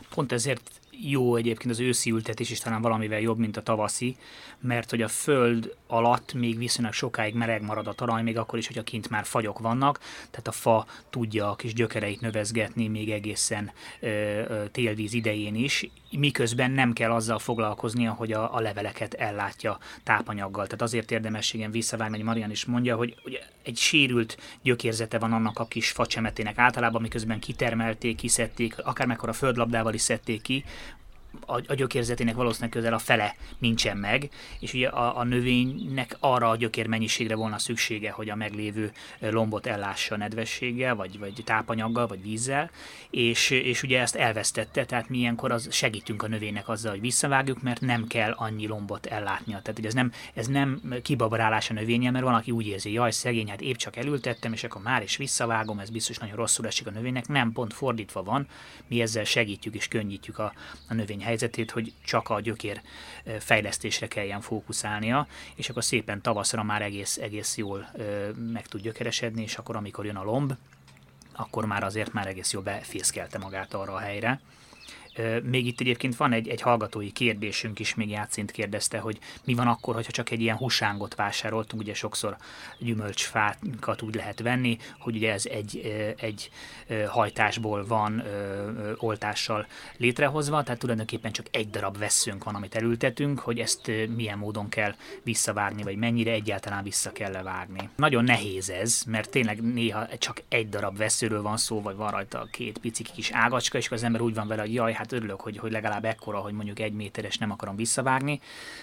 Pont 0.09 0.31
ezért 0.31 0.71
jó 1.01 1.35
egyébként 1.35 1.71
az 1.71 1.79
őszi 1.79 2.11
ültetés 2.11 2.49
is 2.49 2.59
talán 2.59 2.81
valamivel 2.81 3.19
jobb, 3.19 3.37
mint 3.37 3.57
a 3.57 3.61
tavaszi, 3.61 4.15
mert 4.59 4.89
hogy 4.89 5.01
a 5.01 5.07
föld 5.07 5.75
alatt 5.87 6.33
még 6.33 6.57
viszonylag 6.57 6.93
sokáig 6.93 7.33
meleg 7.33 7.61
marad 7.61 7.87
a 7.87 7.93
talaj, 7.93 8.23
még 8.23 8.37
akkor 8.37 8.59
is, 8.59 8.67
hogyha 8.67 8.83
kint 8.83 9.09
már 9.09 9.25
fagyok 9.25 9.59
vannak, 9.59 9.99
tehát 10.31 10.47
a 10.47 10.51
fa 10.51 10.85
tudja 11.09 11.49
a 11.49 11.55
kis 11.55 11.73
gyökereit 11.73 12.21
növezgetni 12.21 12.87
még 12.87 13.11
egészen 13.11 13.71
ö, 13.99 14.07
ö, 14.07 14.67
télvíz 14.71 15.13
idején 15.13 15.55
is, 15.55 15.89
miközben 16.17 16.71
nem 16.71 16.93
kell 16.93 17.11
azzal 17.11 17.39
foglalkoznia, 17.39 18.11
hogy 18.11 18.31
a, 18.31 18.55
a 18.55 18.59
leveleket 18.59 19.13
ellátja 19.13 19.77
tápanyaggal. 20.03 20.63
Tehát 20.63 20.81
azért 20.81 21.11
érdemes 21.11 21.53
igen 21.53 21.71
visszavágni, 21.71 22.15
hogy 22.15 22.25
Marian 22.25 22.51
is 22.51 22.65
mondja, 22.65 22.95
hogy 22.95 23.15
ugye 23.25 23.39
egy 23.63 23.77
sérült 23.77 24.37
gyökérzete 24.61 25.19
van 25.19 25.33
annak 25.33 25.59
a 25.59 25.65
kis 25.65 25.91
facsemetének 25.91 26.57
általában, 26.57 27.01
miközben 27.01 27.39
kitermelték, 27.39 28.15
kiszedték, 28.15 28.77
akár 28.83 29.07
mekkora 29.07 29.33
földlabdával 29.33 29.93
is 29.93 30.01
szedték 30.01 30.41
ki, 30.41 30.63
a, 31.45 31.73
gyökérzetének 31.73 32.35
valószínűleg 32.35 32.73
közel 32.73 32.93
a 32.93 32.99
fele 32.99 33.35
nincsen 33.57 33.97
meg, 33.97 34.29
és 34.59 34.73
ugye 34.73 34.87
a, 34.87 35.17
a 35.17 35.23
növénynek 35.23 36.17
arra 36.19 36.49
a 36.49 36.55
gyökér 36.55 36.87
mennyiségre 36.87 37.35
volna 37.35 37.57
szüksége, 37.57 38.11
hogy 38.11 38.29
a 38.29 38.35
meglévő 38.35 38.91
lombot 39.19 39.65
ellássa 39.65 40.17
nedvességgel, 40.17 40.95
vagy, 40.95 41.19
vagy 41.19 41.41
tápanyaggal, 41.43 42.07
vagy 42.07 42.21
vízzel, 42.21 42.71
és, 43.09 43.49
és 43.49 43.83
ugye 43.83 44.01
ezt 44.01 44.15
elvesztette, 44.15 44.85
tehát 44.85 45.09
mi 45.09 45.17
ilyenkor 45.17 45.51
az 45.51 45.67
segítünk 45.71 46.23
a 46.23 46.27
növénynek 46.27 46.69
azzal, 46.69 46.91
hogy 46.91 47.01
visszavágjuk, 47.01 47.61
mert 47.61 47.81
nem 47.81 48.07
kell 48.07 48.31
annyi 48.31 48.67
lombot 48.67 49.05
ellátnia. 49.05 49.61
Tehát 49.61 49.79
ugye 49.79 49.87
ez 49.87 49.93
nem, 49.93 50.11
ez 50.33 50.47
nem 50.47 50.81
kibabrálás 51.01 51.69
a 51.69 51.73
növénye, 51.73 52.11
mert 52.11 52.23
van, 52.23 52.33
aki 52.33 52.51
úgy 52.51 52.67
érzi, 52.67 52.91
jaj, 52.91 53.11
szegény, 53.11 53.49
hát 53.49 53.61
épp 53.61 53.75
csak 53.75 53.95
elültettem, 53.95 54.53
és 54.53 54.63
akkor 54.63 54.81
már 54.81 55.03
is 55.03 55.17
visszavágom, 55.17 55.79
ez 55.79 55.89
biztos 55.89 56.17
nagyon 56.17 56.35
rosszul 56.35 56.67
esik 56.67 56.87
a 56.87 56.91
növénynek. 56.91 57.27
Nem, 57.27 57.51
pont 57.51 57.73
fordítva 57.73 58.23
van, 58.23 58.47
mi 58.87 59.01
ezzel 59.01 59.23
segítjük 59.23 59.75
és 59.75 59.87
könnyítjük 59.87 60.39
a, 60.39 60.53
a 60.87 60.93
növény 60.93 61.23
helyzetét, 61.25 61.71
hogy 61.71 61.93
csak 62.03 62.29
a 62.29 62.39
gyökér 62.39 62.81
fejlesztésre 63.39 64.07
kelljen 64.07 64.41
fókuszálnia, 64.41 65.27
és 65.55 65.69
akkor 65.69 65.83
szépen 65.83 66.21
tavaszra 66.21 66.63
már 66.63 66.81
egész, 66.81 67.17
egész 67.17 67.57
jól 67.57 67.91
meg 68.51 68.67
tud 68.67 68.81
gyökeresedni, 68.81 69.41
és 69.41 69.57
akkor 69.57 69.75
amikor 69.75 70.05
jön 70.05 70.15
a 70.15 70.23
lomb, 70.23 70.53
akkor 71.35 71.65
már 71.65 71.83
azért 71.83 72.13
már 72.13 72.27
egész 72.27 72.51
jól 72.53 72.63
befészkelte 72.63 73.37
magát 73.37 73.73
arra 73.73 73.93
a 73.93 73.99
helyre. 73.99 74.39
Még 75.43 75.65
itt 75.65 75.79
egyébként 75.79 76.15
van 76.15 76.33
egy, 76.33 76.47
egy 76.47 76.61
hallgatói 76.61 77.11
kérdésünk 77.11 77.79
is, 77.79 77.95
még 77.95 78.09
játszint 78.09 78.51
kérdezte, 78.51 78.97
hogy 78.97 79.19
mi 79.45 79.53
van 79.53 79.67
akkor, 79.67 79.95
hogyha 79.95 80.11
csak 80.11 80.29
egy 80.31 80.41
ilyen 80.41 80.57
husángot 80.57 81.15
vásároltunk, 81.15 81.81
ugye 81.81 81.93
sokszor 81.93 82.37
gyümölcsfákat 82.79 84.01
úgy 84.01 84.15
lehet 84.15 84.39
venni, 84.39 84.77
hogy 84.99 85.15
ugye 85.15 85.31
ez 85.31 85.45
egy, 85.45 85.81
egy 86.17 86.49
hajtásból 87.07 87.85
van 87.85 88.23
oltással 88.97 89.67
létrehozva, 89.97 90.63
tehát 90.63 90.79
tulajdonképpen 90.79 91.31
csak 91.31 91.45
egy 91.51 91.69
darab 91.69 91.97
veszőnk 91.97 92.43
van, 92.43 92.55
amit 92.55 92.75
elültetünk, 92.75 93.39
hogy 93.39 93.59
ezt 93.59 93.91
milyen 94.15 94.37
módon 94.37 94.69
kell 94.69 94.95
visszavágni, 95.23 95.83
vagy 95.83 95.95
mennyire 95.95 96.31
egyáltalán 96.31 96.83
vissza 96.83 97.11
kell 97.11 97.31
levágni. 97.31 97.89
Nagyon 97.95 98.23
nehéz 98.23 98.69
ez, 98.69 99.03
mert 99.07 99.29
tényleg 99.29 99.61
néha 99.61 100.07
csak 100.17 100.41
egy 100.49 100.69
darab 100.69 100.97
veszőről 100.97 101.41
van 101.41 101.57
szó, 101.57 101.81
vagy 101.81 101.95
van 101.95 102.11
rajta 102.11 102.47
két 102.51 102.77
pici 102.77 103.03
kis 103.03 103.31
ágacska, 103.31 103.77
és 103.77 103.91
az 103.91 104.03
ember 104.03 104.21
úgy 104.21 104.33
van 104.33 104.47
vele, 104.47 104.61
hogy 104.61 104.73
jaj, 104.73 104.93
hát 104.93 105.04
hát 105.11 105.19
örülök, 105.19 105.41
hogy, 105.41 105.57
hogy 105.57 105.71
legalább 105.71 106.05
ekkora, 106.05 106.37
hogy 106.37 106.53
mondjuk 106.53 106.79
egy 106.79 106.93
méteres 106.93 107.37
nem 107.37 107.51
akarom 107.51 107.75
visszavágni, 107.75 108.39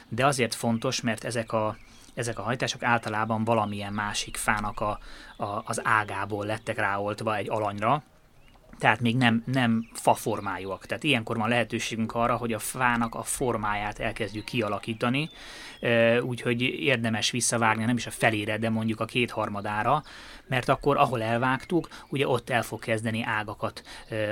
de 0.08 0.26
azért 0.26 0.54
fontos, 0.54 1.00
mert 1.00 1.24
ezek 1.24 1.52
a, 1.52 1.76
ezek 2.14 2.38
a 2.38 2.42
hajtások 2.42 2.82
általában 2.82 3.44
valamilyen 3.44 3.92
másik 3.92 4.36
fának 4.36 4.80
a, 4.80 4.98
a, 5.36 5.62
az 5.64 5.80
ágából 5.84 6.46
lettek 6.46 6.76
ráoltva 6.76 7.36
egy 7.36 7.50
alanyra, 7.50 8.02
tehát 8.82 9.00
még 9.00 9.16
nem, 9.16 9.42
nem 9.46 9.88
faformájúak. 9.92 10.86
Tehát 10.86 11.04
ilyenkor 11.04 11.36
van 11.36 11.48
lehetőségünk 11.48 12.14
arra, 12.14 12.36
hogy 12.36 12.52
a 12.52 12.58
fának 12.58 13.14
a 13.14 13.22
formáját 13.22 13.98
elkezdjük 13.98 14.44
kialakítani, 14.44 15.28
úgyhogy 16.20 16.60
érdemes 16.62 17.30
visszavágni 17.30 17.84
nem 17.84 17.96
is 17.96 18.06
a 18.06 18.10
felére, 18.10 18.58
de 18.58 18.70
mondjuk 18.70 19.00
a 19.00 19.04
kétharmadára, 19.04 20.02
mert 20.48 20.68
akkor 20.68 20.96
ahol 20.96 21.22
elvágtuk, 21.22 21.88
ugye 22.08 22.28
ott 22.28 22.50
el 22.50 22.62
fog 22.62 22.78
kezdeni 22.78 23.22
ágakat, 23.22 23.82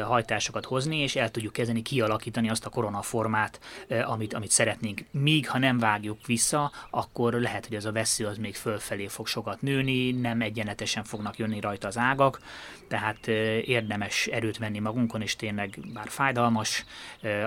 hajtásokat 0.03 0.65
hozni, 0.65 0.99
és 0.99 1.17
el 1.17 1.31
tudjuk 1.31 1.53
kezdeni 1.53 1.83
kialakítani 1.83 2.51
azt 2.51 2.67
a 2.67 2.71
koronaformát, 2.71 3.61
amit, 4.05 4.35
amit 4.35 4.51
szeretnénk. 4.51 5.05
Míg 5.11 5.49
ha 5.49 5.59
nem 5.59 5.79
vágjuk 5.79 6.27
vissza, 6.27 6.73
akkor 6.91 7.33
lehet, 7.33 7.67
hogy 7.67 7.77
ez 7.77 7.85
a 7.85 7.93
vesző 7.93 8.27
az 8.27 8.37
még 8.37 8.55
fölfelé 8.55 9.07
fog 9.07 9.27
sokat 9.27 9.63
nőni, 9.63 10.11
nem 10.11 10.41
egyenletesen 10.41 11.05
fognak 11.05 11.39
jönni 11.39 11.61
rajta 11.61 11.87
az 11.87 11.99
ágak, 11.99 12.41
tehát 12.89 13.27
érdemes 13.67 14.27
erőt 14.41 14.59
venni 14.59 14.79
magunkon, 14.79 15.23
és 15.23 15.37
tényleg 15.37 15.79
bár 15.93 16.09
fájdalmas 16.09 16.85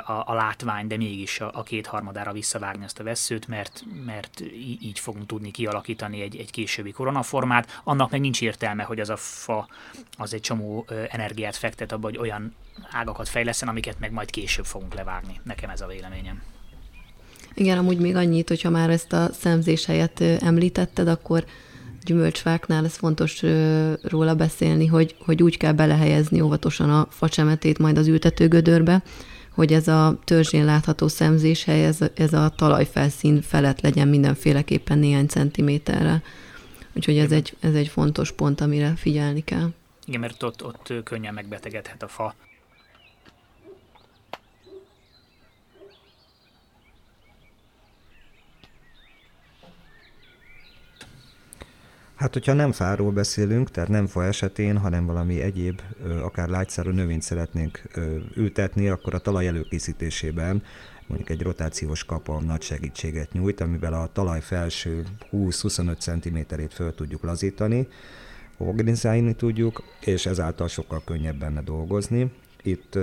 a, 0.06 0.12
a 0.12 0.34
látvány, 0.34 0.88
de 0.88 0.98
mégis 0.98 1.40
a, 1.40 1.52
a 1.54 1.64
kétharmadára 1.64 2.32
visszavágni 2.32 2.84
ezt 2.84 3.00
a 3.00 3.04
veszőt, 3.04 3.48
mert, 3.48 3.84
mert 4.06 4.42
így 4.82 5.00
fogunk 5.00 5.26
tudni 5.26 5.52
kialakítani 5.52 6.22
egy, 6.22 6.38
egy 6.38 6.52
későbbi 6.52 6.92
koronaformát. 6.92 7.82
Annak 7.84 8.12
meg 8.12 8.20
nincs 8.20 8.42
értelme, 8.42 8.84
hogy 8.84 9.00
az 9.00 9.10
a 9.10 9.16
fa 9.16 9.68
az 10.18 10.34
egy 10.34 10.42
csomó 10.42 10.86
energiát 11.10 11.56
fektet 11.56 11.92
abba, 11.92 12.08
hogy 12.08 12.18
olyan 12.18 12.56
ágakat 12.92 13.30
fejleszen, 13.30 13.68
amiket 13.68 14.00
meg 14.00 14.12
majd 14.12 14.30
később 14.30 14.66
fogunk 14.66 14.94
levágni. 14.94 15.40
Nekem 15.44 15.70
ez 15.70 15.82
a 15.82 15.88
véleményem. 15.88 16.42
Igen, 17.54 17.78
amúgy 17.78 18.00
még 18.00 18.16
annyit, 18.16 18.48
hogyha 18.48 18.70
már 18.70 18.90
ezt 18.90 19.14
a 19.14 19.30
szemzés 19.32 19.86
helyet 19.86 20.22
említetted, 20.22 21.08
akkor 21.08 21.46
gyümölcsfáknál 22.04 22.86
ez 22.86 22.96
fontos 22.96 23.44
róla 24.02 24.36
beszélni, 24.36 24.86
hogy, 24.86 25.16
hogy 25.20 25.44
úgy 25.44 25.58
kell 25.58 25.72
belehelyezni 25.72 26.42
óvatosan 26.42 26.90
a 26.90 27.08
facsemetét 27.10 27.80
majd 27.80 27.98
az 27.98 28.08
ültetőgödörbe, 28.08 29.04
hogy 29.50 29.74
ez 29.74 29.88
a 29.88 30.20
törzsén 30.24 30.66
látható 30.66 31.08
szemzéshely, 31.08 31.86
ez, 31.86 32.00
ez 32.16 32.34
a 32.34 32.50
talajfelszín 32.50 33.42
felett 33.42 33.82
legyen 33.82 34.08
mindenféleképpen 34.08 35.00
néhány 35.00 35.28
centiméterre. 35.28 36.22
Úgyhogy 36.94 37.18
ez 37.18 37.32
egy, 37.32 37.56
ez 37.60 37.74
egy 37.74 37.88
fontos 37.88 38.32
pont, 38.32 38.62
amire 38.62 38.94
figyelni 38.96 39.44
kell. 39.44 39.70
Igen, 40.06 40.20
mert 40.20 40.44
ott, 40.44 40.64
ott 40.64 40.94
könnyen 41.04 41.34
megbetegedhet 41.34 42.04
a 42.04 42.08
fa. 42.08 42.36
Hát, 52.24 52.34
hogyha 52.34 52.54
nem 52.54 52.72
fáról 52.72 53.12
beszélünk, 53.12 53.72
tehát 53.72 53.90
nem 53.90 54.08
fa 54.08 54.26
esetén, 54.26 54.78
hanem 54.78 55.06
valami 55.06 55.42
egyéb, 55.42 55.82
akár 56.22 56.50
lágyszárú 56.50 56.92
növényt 56.92 57.22
szeretnénk 57.22 57.82
ültetni, 58.36 58.88
akkor 58.88 59.14
a 59.14 59.20
talaj 59.20 59.48
előkészítésében 59.48 60.64
mondjuk 61.08 61.30
egy 61.30 61.42
rotációs 61.42 62.04
kapa 62.04 62.42
nagy 62.42 62.62
segítséget 62.62 63.32
nyújt, 63.32 63.62
amivel 63.62 63.94
a 63.94 64.10
talaj 64.14 64.42
felső 64.42 65.06
20-25 65.32 65.98
cm-ét 66.00 66.74
föl 66.74 66.96
tudjuk 66.96 67.24
lazítani, 67.24 67.88
organizálni 68.58 69.34
tudjuk, 69.36 69.84
és 70.00 70.26
ezáltal 70.26 70.68
sokkal 70.68 71.02
könnyebb 71.06 71.40
benne 71.40 71.62
dolgozni. 71.62 72.32
Itt 72.62 72.98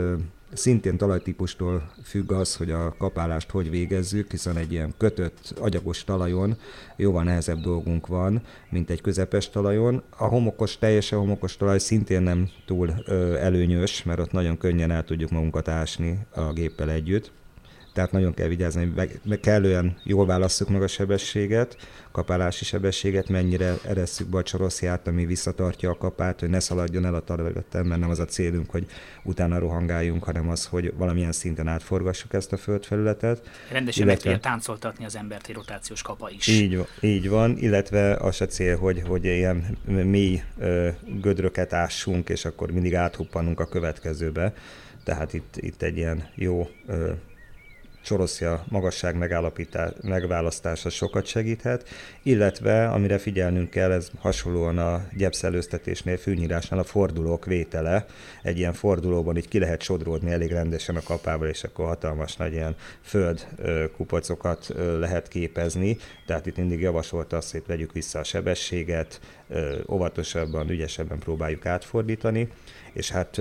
Szintén 0.52 0.97
talajtípustól 0.97 1.90
függ 2.04 2.33
az, 2.33 2.57
hogy 2.57 2.71
a 2.71 2.95
kapálást 2.99 3.50
hogy 3.50 3.71
végezzük, 3.71 4.30
hiszen 4.30 4.57
egy 4.57 4.73
ilyen 4.73 4.95
kötött, 4.97 5.54
agyagos 5.61 6.04
talajon 6.04 6.57
jóval 6.97 7.23
nehezebb 7.23 7.61
dolgunk 7.61 8.07
van, 8.07 8.42
mint 8.71 8.90
egy 8.90 9.00
közepes 9.00 9.50
talajon. 9.50 10.02
A 10.16 10.25
homokos, 10.25 10.78
teljesen 10.78 11.19
homokos 11.19 11.57
talaj 11.57 11.78
szintén 11.78 12.23
nem 12.23 12.49
túl 12.66 12.95
ö, 13.04 13.35
előnyös, 13.35 14.02
mert 14.02 14.21
ott 14.21 14.33
nagyon 14.33 14.59
könnyen 14.59 14.90
el 14.90 15.04
tudjuk 15.04 15.30
magunkat 15.30 15.69
ásni 15.69 16.19
a 16.35 16.52
géppel 16.52 16.90
együtt 16.90 17.33
tehát 17.92 18.12
nagyon 18.12 18.35
kell 18.35 18.49
vigyázni, 18.49 18.92
meg, 18.97 19.20
meg 19.25 19.40
kellően 19.40 19.97
jól 20.04 20.26
válasszuk 20.26 20.68
meg 20.68 20.82
a 20.82 20.87
sebességet, 20.87 21.76
kapálási 22.12 22.64
sebességet, 22.64 23.28
mennyire 23.28 23.75
eresszük 23.88 24.28
be 24.28 24.38
a 24.38 24.42
csoroszját, 24.42 25.06
ami 25.06 25.26
visszatartja 25.26 25.90
a 25.90 25.97
kapát, 25.97 26.40
hogy 26.40 26.49
ne 26.49 26.61
szaladjon 26.61 27.04
el 27.04 27.14
a 27.14 27.20
területen, 27.20 27.87
mert 27.87 28.00
nem 28.00 28.11
az 28.11 28.18
a 28.18 28.25
célunk, 28.25 28.70
hogy 28.70 28.87
utána 29.23 29.59
rohangáljunk, 29.59 30.25
hanem 30.25 30.49
az, 30.49 30.66
hogy 30.66 30.92
valamilyen 30.97 31.32
szinten 31.32 31.68
átforgassuk 31.68 32.32
ezt 32.32 32.52
a 32.52 32.56
földfelületet. 32.56 33.50
Rendesen 33.70 34.06
illetve, 34.06 34.30
meg 34.30 34.40
táncoltatni 34.40 35.04
az 35.04 35.16
embert 35.16 35.49
egy 35.49 35.54
rotációs 35.54 36.02
kapa 36.02 36.30
is. 36.30 36.47
Így, 36.47 36.87
így 37.00 37.28
van, 37.28 37.56
illetve 37.59 38.14
az 38.14 38.40
a 38.40 38.47
cél, 38.47 38.76
hogy, 38.76 39.02
hogy 39.06 39.25
ilyen 39.25 39.78
mély 39.85 40.42
gödröket 41.20 41.73
ássunk, 41.73 42.28
és 42.28 42.44
akkor 42.44 42.70
mindig 42.70 42.94
áthuppanunk 42.94 43.61
a 43.61 43.66
következőbe. 43.66 44.54
Tehát 45.04 45.32
itt, 45.32 45.56
itt 45.56 45.82
egy 45.82 45.97
ilyen 45.97 46.28
jó 46.35 46.68
csoroszja 48.02 48.64
magasság 48.69 49.16
megválasztása 50.02 50.90
sokat 50.90 51.26
segíthet, 51.26 51.88
illetve 52.23 52.88
amire 52.88 53.19
figyelnünk 53.19 53.71
kell, 53.71 53.92
ez 53.92 54.11
hasonlóan 54.19 54.78
a 54.78 55.04
gyepszelőztetésnél, 55.16 56.16
fűnyírásnál 56.16 56.80
a 56.80 56.85
fordulók 56.85 57.45
vétele. 57.45 58.07
Egy 58.42 58.59
ilyen 58.59 58.73
fordulóban 58.73 59.37
így 59.37 59.49
ki 59.49 59.59
lehet 59.59 59.83
sodródni 59.83 60.30
elég 60.30 60.50
rendesen 60.50 60.97
a 60.97 61.02
kapával, 61.02 61.49
és 61.49 61.64
akkor 61.64 61.87
hatalmas 61.87 62.37
nagy 62.37 62.52
ilyen 62.52 62.76
föld 63.02 63.47
kupocokat 63.97 64.75
lehet 64.99 65.28
képezni. 65.28 65.97
Tehát 66.26 66.47
itt 66.47 66.57
mindig 66.57 66.80
javasolta 66.80 67.37
azt, 67.37 67.52
hogy 67.52 67.62
vegyük 67.66 67.92
vissza 67.92 68.19
a 68.19 68.25
sebességet, 68.25 69.21
óvatosabban, 69.88 70.71
ügyesebben 70.71 71.19
próbáljuk 71.19 71.66
átfordítani, 71.66 72.49
és 72.92 73.11
hát 73.11 73.40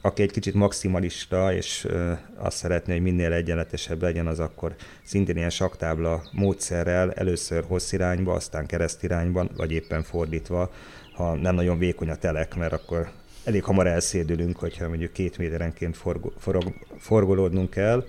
aki 0.00 0.22
egy 0.22 0.30
kicsit 0.30 0.54
maximalista, 0.54 1.54
és 1.54 1.88
azt 2.36 2.56
szeretné, 2.56 2.92
hogy 2.92 3.02
minél 3.02 3.32
egyenletesebb 3.32 4.02
legyen, 4.02 4.26
az 4.26 4.38
akkor 4.40 4.74
szintén 5.02 5.36
ilyen 5.36 5.50
saktábla 5.50 6.22
módszerrel 6.32 7.12
először 7.12 7.64
hossz 7.66 7.92
irányba, 7.92 8.32
aztán 8.32 8.66
kereszt 8.66 9.02
irányban, 9.02 9.50
vagy 9.56 9.72
éppen 9.72 10.02
fordítva, 10.02 10.70
ha 11.12 11.34
nem 11.34 11.54
nagyon 11.54 11.78
vékony 11.78 12.10
a 12.10 12.16
telek, 12.16 12.56
mert 12.56 12.72
akkor 12.72 13.10
elég 13.44 13.64
hamar 13.64 13.86
elszédülünk, 13.86 14.56
hogyha 14.56 14.88
mondjuk 14.88 15.12
két 15.12 15.38
méterenként 15.38 15.96
forg- 15.96 16.32
forog, 16.38 16.64
forgolódnunk 16.98 17.70
kell, 17.70 18.04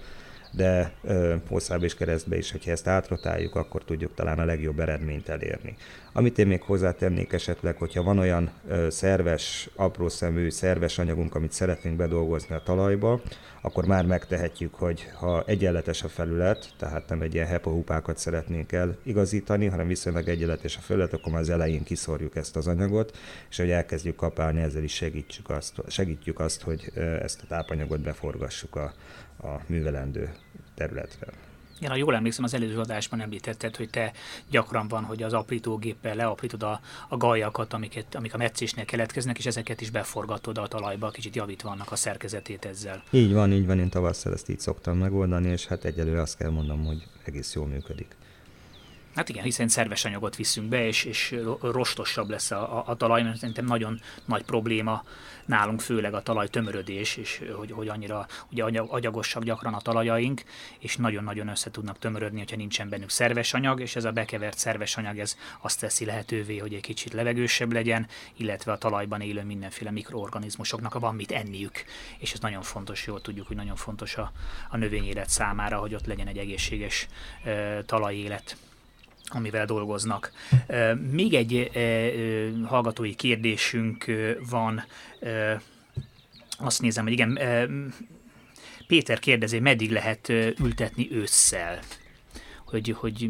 de 0.51 0.93
hosszább 1.47 1.83
és 1.83 1.95
keresztbe 1.95 2.37
is, 2.37 2.51
hogyha 2.51 2.71
ezt 2.71 2.87
átrotáljuk, 2.87 3.55
akkor 3.55 3.83
tudjuk 3.83 4.13
talán 4.13 4.39
a 4.39 4.45
legjobb 4.45 4.79
eredményt 4.79 5.29
elérni. 5.29 5.75
Amit 6.13 6.37
én 6.37 6.47
még 6.47 6.61
hozzátennék 6.61 7.33
esetleg, 7.33 7.77
hogyha 7.77 8.03
van 8.03 8.17
olyan 8.17 8.51
ö, 8.67 8.87
szerves, 8.89 9.69
apró 9.75 10.09
szemű, 10.09 10.49
szerves 10.49 10.97
anyagunk, 10.97 11.35
amit 11.35 11.51
szeretnénk 11.51 11.95
bedolgozni 11.97 12.55
a 12.55 12.63
talajba, 12.63 13.21
akkor 13.61 13.85
már 13.85 14.05
megtehetjük, 14.05 14.73
hogy 14.73 15.11
ha 15.15 15.43
egyenletes 15.45 16.03
a 16.03 16.07
felület, 16.07 16.73
tehát 16.77 17.09
nem 17.09 17.21
egy 17.21 17.33
ilyen 17.33 17.47
hepohupákat 17.47 18.17
szeretnénk 18.17 18.69
igazítani, 19.03 19.65
hanem 19.65 19.87
viszonylag 19.87 20.27
egyenletes 20.27 20.77
a 20.77 20.79
felület, 20.79 21.13
akkor 21.13 21.31
már 21.31 21.41
az 21.41 21.49
elején 21.49 21.83
kiszorjuk 21.83 22.35
ezt 22.35 22.55
az 22.55 22.67
anyagot, 22.67 23.17
és 23.49 23.57
hogy 23.57 23.69
elkezdjük 23.69 24.15
kapálni, 24.15 24.61
ezzel 24.61 24.83
is 24.83 24.93
segítjük 24.93 25.49
azt, 25.49 25.73
segítjük 25.87 26.39
azt 26.39 26.61
hogy 26.61 26.91
ezt 27.21 27.41
a 27.41 27.47
tápanyagot 27.47 28.01
beforgassuk 28.01 28.75
a, 28.75 28.93
a 29.41 29.61
művelendő 29.67 30.31
területre. 30.75 31.27
Igen, 31.81 31.93
ha 31.93 31.99
jól 31.99 32.15
emlékszem, 32.15 32.43
az 32.43 32.53
előző 32.53 32.79
adásban 32.79 33.21
említetted, 33.21 33.75
hogy 33.75 33.89
te 33.89 34.11
gyakran 34.49 34.87
van, 34.87 35.03
hogy 35.03 35.23
az 35.23 35.33
aprítógéppel 35.33 36.15
leaprítod 36.15 36.63
a, 36.63 36.79
a 37.09 37.17
gajakat, 37.17 37.73
amiket, 37.73 38.15
amik 38.15 38.33
a 38.33 38.37
meccésnél 38.37 38.85
keletkeznek, 38.85 39.37
és 39.37 39.45
ezeket 39.45 39.81
is 39.81 39.89
beforgatod 39.89 40.57
a 40.57 40.67
talajba, 40.67 41.09
kicsit 41.09 41.35
javítva 41.35 41.69
annak 41.69 41.91
a 41.91 41.95
szerkezetét 41.95 42.65
ezzel. 42.65 43.03
Így 43.09 43.33
van, 43.33 43.51
így 43.51 43.65
van, 43.65 43.79
én 43.79 43.89
tavasszal 43.89 44.33
ezt 44.33 44.49
így 44.49 44.59
szoktam 44.59 44.97
megoldani, 44.97 45.49
és 45.49 45.65
hát 45.65 45.85
egyelőre 45.85 46.21
azt 46.21 46.37
kell 46.37 46.49
mondom, 46.49 46.85
hogy 46.85 47.07
egész 47.25 47.55
jól 47.55 47.67
működik. 47.67 48.15
Hát 49.15 49.29
igen, 49.29 49.43
hiszen 49.43 49.67
szerves 49.67 50.05
anyagot 50.05 50.35
viszünk 50.35 50.69
be, 50.69 50.85
és, 50.85 51.03
és 51.03 51.35
rostosabb 51.61 52.29
lesz 52.29 52.51
a, 52.51 52.77
a, 52.77 52.83
a 52.85 52.95
talaj, 52.95 53.23
mert 53.23 53.37
szerintem 53.37 53.65
nagyon 53.65 53.99
nagy 54.25 54.43
probléma 54.43 55.03
nálunk 55.45 55.81
főleg 55.81 56.13
a 56.13 56.21
talaj 56.21 56.47
tömörödés, 56.47 57.17
és 57.17 57.41
hogy, 57.55 57.71
hogy 57.71 57.87
annyira 57.87 58.27
ugye 58.51 58.63
agyagosak 58.79 59.43
gyakran 59.43 59.73
a 59.73 59.81
talajaink, 59.81 60.43
és 60.79 60.95
nagyon-nagyon 60.95 61.47
össze 61.47 61.71
tudnak 61.71 61.99
tömörödni, 61.99 62.39
hogyha 62.39 62.55
nincsen 62.55 62.89
bennük 62.89 63.09
szerves 63.09 63.53
anyag, 63.53 63.79
és 63.79 63.95
ez 63.95 64.03
a 64.03 64.11
bekevert 64.11 64.57
szerves 64.57 64.97
anyag 64.97 65.19
ez 65.19 65.37
azt 65.61 65.79
teszi 65.79 66.05
lehetővé, 66.05 66.57
hogy 66.57 66.73
egy 66.73 66.81
kicsit 66.81 67.13
levegősebb 67.13 67.71
legyen, 67.71 68.07
illetve 68.37 68.71
a 68.71 68.77
talajban 68.77 69.21
élő 69.21 69.43
mindenféle 69.43 69.91
mikroorganizmusoknak 69.91 70.99
van 70.99 71.15
mit 71.15 71.31
enniük, 71.31 71.83
és 72.17 72.33
ez 72.33 72.39
nagyon 72.39 72.61
fontos, 72.61 73.07
jól 73.07 73.21
tudjuk, 73.21 73.47
hogy 73.47 73.55
nagyon 73.55 73.75
fontos 73.75 74.17
a, 74.17 74.31
a 74.69 74.77
növényélet 74.77 75.29
számára, 75.29 75.77
hogy 75.77 75.95
ott 75.95 76.05
legyen 76.05 76.27
egy 76.27 76.37
egészséges 76.37 77.07
uh, 77.45 77.85
talajélet 77.85 78.55
amivel 79.33 79.65
dolgoznak. 79.65 80.31
Még 81.11 81.33
egy 81.33 81.71
hallgatói 82.65 83.15
kérdésünk 83.15 84.05
van, 84.49 84.83
azt 86.57 86.81
nézem, 86.81 87.03
hogy 87.03 87.13
igen, 87.13 87.39
Péter 88.87 89.19
kérdezi, 89.19 89.59
meddig 89.59 89.91
lehet 89.91 90.29
ültetni 90.59 91.07
ősszel, 91.11 91.79
hogy, 92.65 92.95
hogy 92.97 93.29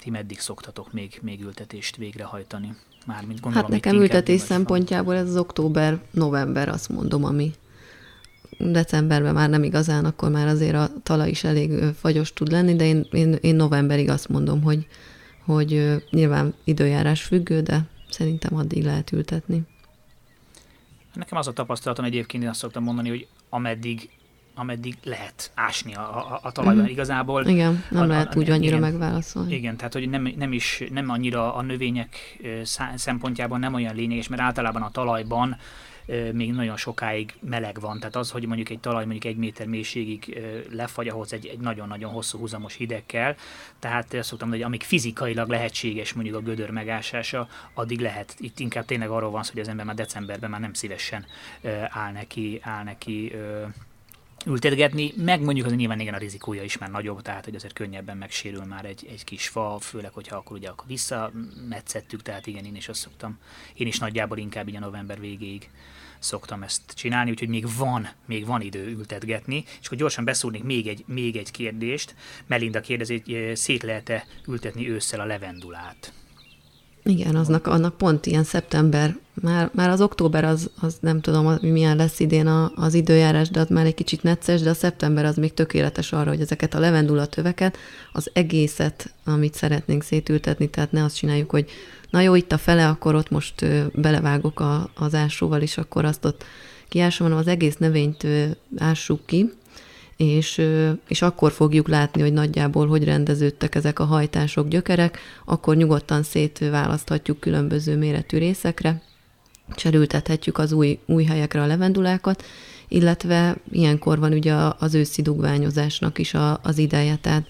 ti 0.00 0.10
meddig 0.10 0.38
szoktatok 0.38 0.92
még, 0.92 1.18
még 1.22 1.42
ültetést 1.42 1.96
végrehajtani? 1.96 2.76
Mármint 3.06 3.40
gondolom, 3.40 3.70
hát 3.70 3.82
nekem 3.82 4.00
ültetés 4.00 4.40
szempontjából 4.40 5.14
ez 5.14 5.28
az 5.28 5.36
október-november, 5.36 6.68
azt 6.68 6.88
mondom, 6.88 7.24
ami 7.24 7.52
decemberben 8.58 9.34
már 9.34 9.50
nem 9.50 9.62
igazán, 9.62 10.04
akkor 10.04 10.30
már 10.30 10.46
azért 10.46 10.74
a 10.74 10.90
talaj 11.02 11.28
is 11.28 11.44
elég 11.44 11.70
fagyos 11.98 12.32
tud 12.32 12.50
lenni, 12.50 12.76
de 12.76 12.84
én, 12.84 13.06
én, 13.12 13.32
én 13.40 13.54
novemberig 13.54 14.08
azt 14.08 14.28
mondom, 14.28 14.62
hogy, 14.62 14.86
hogy 15.44 16.02
nyilván 16.10 16.54
időjárás 16.64 17.22
függő, 17.22 17.60
de 17.60 17.82
szerintem 18.10 18.56
addig 18.56 18.84
lehet 18.84 19.12
ültetni. 19.12 19.62
Nekem 21.14 21.38
az 21.38 21.48
a 21.48 21.52
tapasztalatom 21.52 22.04
egyébként, 22.04 22.42
én 22.42 22.48
azt 22.48 22.58
szoktam 22.58 22.82
mondani, 22.82 23.08
hogy 23.08 23.26
ameddig 23.48 24.08
ameddig 24.54 24.96
lehet 25.04 25.50
ásni 25.54 25.94
a, 25.94 26.16
a, 26.16 26.40
a 26.42 26.52
talajban 26.52 26.84
mm. 26.84 26.88
igazából. 26.88 27.46
Igen, 27.46 27.84
nem 27.90 28.02
a, 28.02 28.06
lehet 28.06 28.34
a, 28.34 28.38
úgy 28.38 28.50
annyira 28.50 28.76
igen, 28.76 28.90
megválaszolni. 28.90 29.54
Igen, 29.54 29.76
tehát 29.76 29.92
hogy 29.92 30.08
nem, 30.08 30.32
nem 30.36 30.52
is 30.52 30.82
nem 30.90 31.08
annyira 31.08 31.54
a 31.54 31.62
növények 31.62 32.38
szempontjában 32.94 33.60
nem 33.60 33.74
olyan 33.74 33.94
lényeges, 33.94 34.28
mert 34.28 34.42
általában 34.42 34.82
a 34.82 34.90
talajban 34.90 35.56
még 36.32 36.52
nagyon 36.52 36.76
sokáig 36.76 37.34
meleg 37.40 37.80
van. 37.80 37.98
Tehát 37.98 38.16
az, 38.16 38.30
hogy 38.30 38.46
mondjuk 38.46 38.68
egy 38.68 38.80
talaj 38.80 39.04
mondjuk 39.04 39.24
egy 39.24 39.36
méter 39.36 39.66
mélységig 39.66 40.42
lefagy, 40.70 41.08
ahhoz 41.08 41.32
egy, 41.32 41.46
egy 41.46 41.58
nagyon-nagyon 41.58 42.12
hosszú 42.12 42.38
húzamos 42.38 42.74
hideg 42.74 43.02
kell. 43.06 43.36
Tehát 43.78 44.14
azt 44.14 44.28
szoktam 44.28 44.48
mondani, 44.48 44.62
hogy 44.62 44.72
amíg 44.72 44.82
fizikailag 44.82 45.48
lehetséges 45.48 46.12
mondjuk 46.12 46.36
a 46.36 46.40
gödör 46.40 46.70
megásása, 46.70 47.48
addig 47.74 48.00
lehet. 48.00 48.34
Itt 48.38 48.58
inkább 48.58 48.84
tényleg 48.84 49.10
arról 49.10 49.30
van 49.30 49.42
szó, 49.42 49.50
hogy 49.52 49.60
az 49.60 49.68
ember 49.68 49.86
már 49.86 49.94
decemberben 49.94 50.50
már 50.50 50.60
nem 50.60 50.72
szívesen 50.72 51.26
áll 51.88 52.12
neki, 52.12 52.60
áll 52.62 52.84
neki 52.84 53.32
ültetgetni, 54.46 55.12
meg 55.16 55.40
mondjuk 55.40 55.66
az 55.66 55.72
nyilván 55.72 56.00
igen 56.00 56.14
a 56.14 56.18
rizikója 56.18 56.62
is 56.62 56.78
már 56.78 56.90
nagyobb, 56.90 57.22
tehát 57.22 57.44
hogy 57.44 57.54
azért 57.54 57.72
könnyebben 57.72 58.16
megsérül 58.16 58.64
már 58.64 58.84
egy, 58.84 59.06
egy 59.10 59.24
kis 59.24 59.48
fa, 59.48 59.78
főleg, 59.80 60.12
hogyha 60.12 60.36
akkor 60.36 60.56
ugye 60.56 60.68
akkor 60.68 60.86
visszametszettük, 60.86 62.22
tehát 62.22 62.46
igen, 62.46 62.64
én 62.64 62.76
is 62.76 62.88
azt 62.88 63.00
szoktam, 63.00 63.38
én 63.74 63.86
is 63.86 63.98
nagyjából 63.98 64.38
inkább 64.38 64.68
így 64.68 64.76
a 64.76 64.80
november 64.80 65.20
végéig 65.20 65.70
szoktam 66.18 66.62
ezt 66.62 66.82
csinálni, 66.94 67.30
úgyhogy 67.30 67.48
még 67.48 67.66
van, 67.76 68.08
még 68.26 68.46
van 68.46 68.60
idő 68.60 68.86
ültetgetni, 68.86 69.64
és 69.80 69.86
akkor 69.86 69.98
gyorsan 69.98 70.24
beszúrnék 70.24 70.62
még 70.62 70.86
egy, 70.86 71.04
még 71.06 71.36
egy 71.36 71.50
kérdést. 71.50 72.14
Melinda 72.46 72.80
kérdezi, 72.80 73.22
hogy 73.24 73.56
szét 73.56 73.82
lehet-e 73.82 74.26
ültetni 74.48 74.90
ősszel 74.90 75.20
a 75.20 75.24
levendulát? 75.24 76.12
Igen, 77.04 77.36
aznak, 77.36 77.66
annak 77.66 77.96
pont 77.96 78.26
ilyen 78.26 78.44
szeptember, 78.44 79.16
már, 79.34 79.70
már 79.74 79.90
az 79.90 80.00
október 80.00 80.44
az, 80.44 80.70
az 80.80 80.96
nem 81.00 81.20
tudom, 81.20 81.44
hogy 81.44 81.72
milyen 81.72 81.96
lesz 81.96 82.20
idén 82.20 82.46
a, 82.46 82.72
az 82.74 82.94
időjárás, 82.94 83.50
de 83.50 83.60
az 83.60 83.68
már 83.68 83.86
egy 83.86 83.94
kicsit 83.94 84.22
necces, 84.22 84.60
de 84.60 84.70
a 84.70 84.74
szeptember 84.74 85.24
az 85.24 85.36
még 85.36 85.54
tökéletes 85.54 86.12
arra, 86.12 86.30
hogy 86.30 86.40
ezeket 86.40 86.74
a 86.74 86.78
levendula 86.78 87.26
töveket, 87.26 87.76
az 88.12 88.30
egészet, 88.32 89.14
amit 89.24 89.54
szeretnénk 89.54 90.02
szétültetni, 90.02 90.70
tehát 90.70 90.92
ne 90.92 91.04
azt 91.04 91.16
csináljuk, 91.16 91.50
hogy 91.50 91.70
na 92.10 92.20
jó, 92.20 92.34
itt 92.34 92.52
a 92.52 92.58
fele, 92.58 92.88
akkor 92.88 93.14
ott 93.14 93.30
most 93.30 93.66
belevágok 93.94 94.60
a, 94.60 94.90
az 94.94 95.14
ásóval, 95.14 95.60
és 95.60 95.78
akkor 95.78 96.04
azt 96.04 96.24
ott 96.24 96.44
kiásom, 96.88 97.26
hanem 97.26 97.42
az 97.42 97.48
egész 97.48 97.76
növényt 97.76 98.26
ássuk 98.76 99.26
ki, 99.26 99.52
és, 100.16 100.62
és 101.08 101.22
akkor 101.22 101.52
fogjuk 101.52 101.88
látni, 101.88 102.20
hogy 102.20 102.32
nagyjából 102.32 102.86
hogy 102.86 103.04
rendeződtek 103.04 103.74
ezek 103.74 103.98
a 103.98 104.04
hajtások, 104.04 104.68
gyökerek, 104.68 105.18
akkor 105.44 105.76
nyugodtan 105.76 106.22
szétválaszthatjuk 106.22 107.40
különböző 107.40 107.96
méretű 107.96 108.38
részekre, 108.38 109.02
cserültethetjük 109.74 110.58
az 110.58 110.72
új, 110.72 110.98
új 111.06 111.24
helyekre 111.24 111.62
a 111.62 111.66
levendulákat, 111.66 112.44
illetve 112.88 113.56
ilyenkor 113.70 114.18
van 114.18 114.32
ugye 114.32 114.54
az 114.78 114.94
őszi 114.94 115.22
dugványozásnak 115.22 116.18
is 116.18 116.34
a, 116.34 116.60
az 116.62 116.78
ideje, 116.78 117.16
tehát 117.16 117.46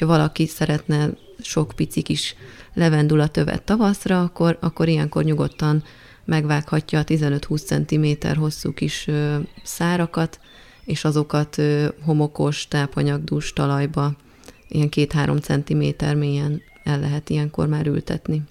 ha 0.00 0.06
valaki 0.06 0.46
szeretne 0.46 1.10
sok 1.40 1.72
pici 1.76 2.02
kis 2.02 2.34
levendula 2.74 3.26
tövet 3.26 3.62
tavaszra, 3.62 4.20
akkor, 4.20 4.58
akkor 4.60 4.88
ilyenkor 4.88 5.24
nyugodtan 5.24 5.84
megvághatja 6.24 6.98
a 6.98 7.04
15-20 7.04 8.18
cm 8.20 8.38
hosszú 8.38 8.72
kis 8.72 9.08
szárakat, 9.62 10.40
és 10.86 11.04
azokat 11.04 11.56
homokos, 12.04 12.68
tápanyagdús 12.68 13.52
talajba 13.52 14.12
ilyen 14.68 14.88
két-három 14.88 15.38
centiméter 15.38 16.14
mélyen 16.14 16.62
el 16.84 17.00
lehet 17.00 17.30
ilyenkor 17.30 17.66
már 17.66 17.86
ültetni. 17.86 18.42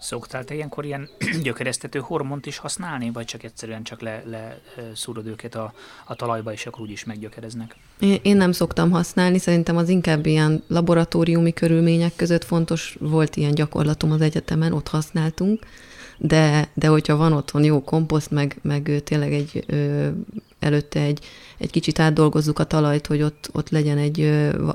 Szoktál 0.00 0.44
te 0.44 0.54
ilyenkor 0.54 0.84
ilyen 0.84 1.08
gyökeresztető 1.42 1.98
hormont 1.98 2.46
is 2.46 2.56
használni, 2.56 3.10
vagy 3.10 3.24
csak 3.24 3.42
egyszerűen 3.42 3.82
csak 3.82 4.00
le, 4.00 4.22
le 4.26 4.58
szúrod 4.94 5.26
őket 5.26 5.54
a, 5.54 5.72
a 6.04 6.14
talajba, 6.14 6.52
és 6.52 6.66
akkor 6.66 6.80
úgyis 6.80 7.04
meggyökereznek? 7.04 7.76
Én, 8.00 8.18
én 8.22 8.36
nem 8.36 8.52
szoktam 8.52 8.90
használni, 8.90 9.38
szerintem 9.38 9.76
az 9.76 9.88
inkább 9.88 10.26
ilyen 10.26 10.62
laboratóriumi 10.66 11.52
körülmények 11.52 12.12
között 12.16 12.44
fontos. 12.44 12.96
Volt 13.00 13.36
ilyen 13.36 13.54
gyakorlatom 13.54 14.10
az 14.10 14.20
egyetemen, 14.20 14.72
ott 14.72 14.88
használtunk, 14.88 15.66
de, 16.18 16.68
de 16.74 16.86
hogyha 16.86 17.16
van 17.16 17.32
otthon 17.32 17.64
jó 17.64 17.84
komposzt, 17.84 18.30
meg, 18.30 18.58
meg 18.62 19.00
tényleg 19.04 19.32
egy 19.32 19.64
ö, 19.66 20.08
előtte 20.58 21.00
egy, 21.00 21.20
egy 21.58 21.70
kicsit 21.70 21.98
átdolgozzuk 21.98 22.58
a 22.58 22.64
talajt, 22.64 23.06
hogy 23.06 23.22
ott, 23.22 23.50
ott 23.52 23.70
legyen 23.70 23.98
egy, 23.98 24.20
ö, 24.20 24.66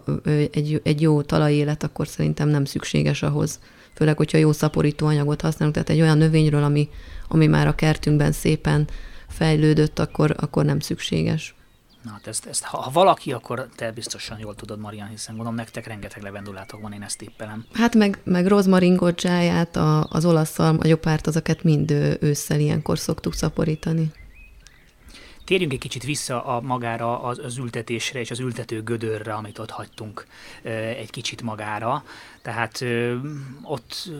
egy, 0.51 0.81
egy 0.83 1.01
jó 1.01 1.21
talajélet, 1.21 1.83
akkor 1.83 2.07
szerintem 2.07 2.49
nem 2.49 2.65
szükséges 2.65 3.23
ahhoz. 3.23 3.59
Főleg, 3.93 4.17
hogyha 4.17 4.37
jó 4.37 4.51
szaporító 4.51 5.05
anyagot 5.07 5.41
használunk, 5.41 5.75
tehát 5.75 5.89
egy 5.89 6.01
olyan 6.01 6.17
növényről, 6.17 6.63
ami, 6.63 6.89
ami 7.27 7.47
már 7.47 7.67
a 7.67 7.75
kertünkben 7.75 8.31
szépen 8.31 8.87
fejlődött, 9.27 9.99
akkor, 9.99 10.35
akkor 10.39 10.65
nem 10.65 10.79
szükséges. 10.79 11.55
Na, 12.03 12.11
hát 12.11 12.27
ezt, 12.27 12.45
ezt, 12.45 12.63
ha, 12.63 12.77
ha 12.77 12.91
valaki, 12.91 13.31
akkor 13.33 13.67
te 13.75 13.91
biztosan 13.91 14.39
jól 14.39 14.55
tudod, 14.55 14.79
Marian, 14.79 15.07
hiszen 15.07 15.35
gondolom 15.35 15.59
nektek 15.59 15.87
rengeteg 15.87 16.21
levendulátok 16.23 16.81
van, 16.81 16.93
én 16.93 17.01
ezt 17.01 17.17
tippelem. 17.17 17.65
Hát 17.73 17.95
meg, 17.95 18.19
meg 18.23 18.47
rozmarin 18.47 18.95
godzsáját, 18.95 19.75
a, 19.75 20.07
az 20.09 20.25
olasz 20.25 20.49
szalmagyopárt, 20.49 21.27
azokat 21.27 21.63
mind 21.63 21.91
ősszel 22.19 22.59
ilyenkor 22.59 22.99
szoktuk 22.99 23.33
szaporítani. 23.33 24.11
Térjünk 25.45 25.73
egy 25.73 25.79
kicsit 25.79 26.03
vissza 26.03 26.45
a 26.45 26.61
magára 26.61 27.21
az, 27.21 27.39
az 27.39 27.57
ültetésre 27.57 28.19
és 28.19 28.31
az 28.31 28.39
ültető 28.39 28.83
gödörre, 28.83 29.33
amit 29.33 29.59
ott 29.59 29.69
hagytunk 29.69 30.25
egy 30.97 31.09
kicsit 31.09 31.41
magára. 31.41 32.03
Tehát 32.41 32.85
ott 33.63 34.11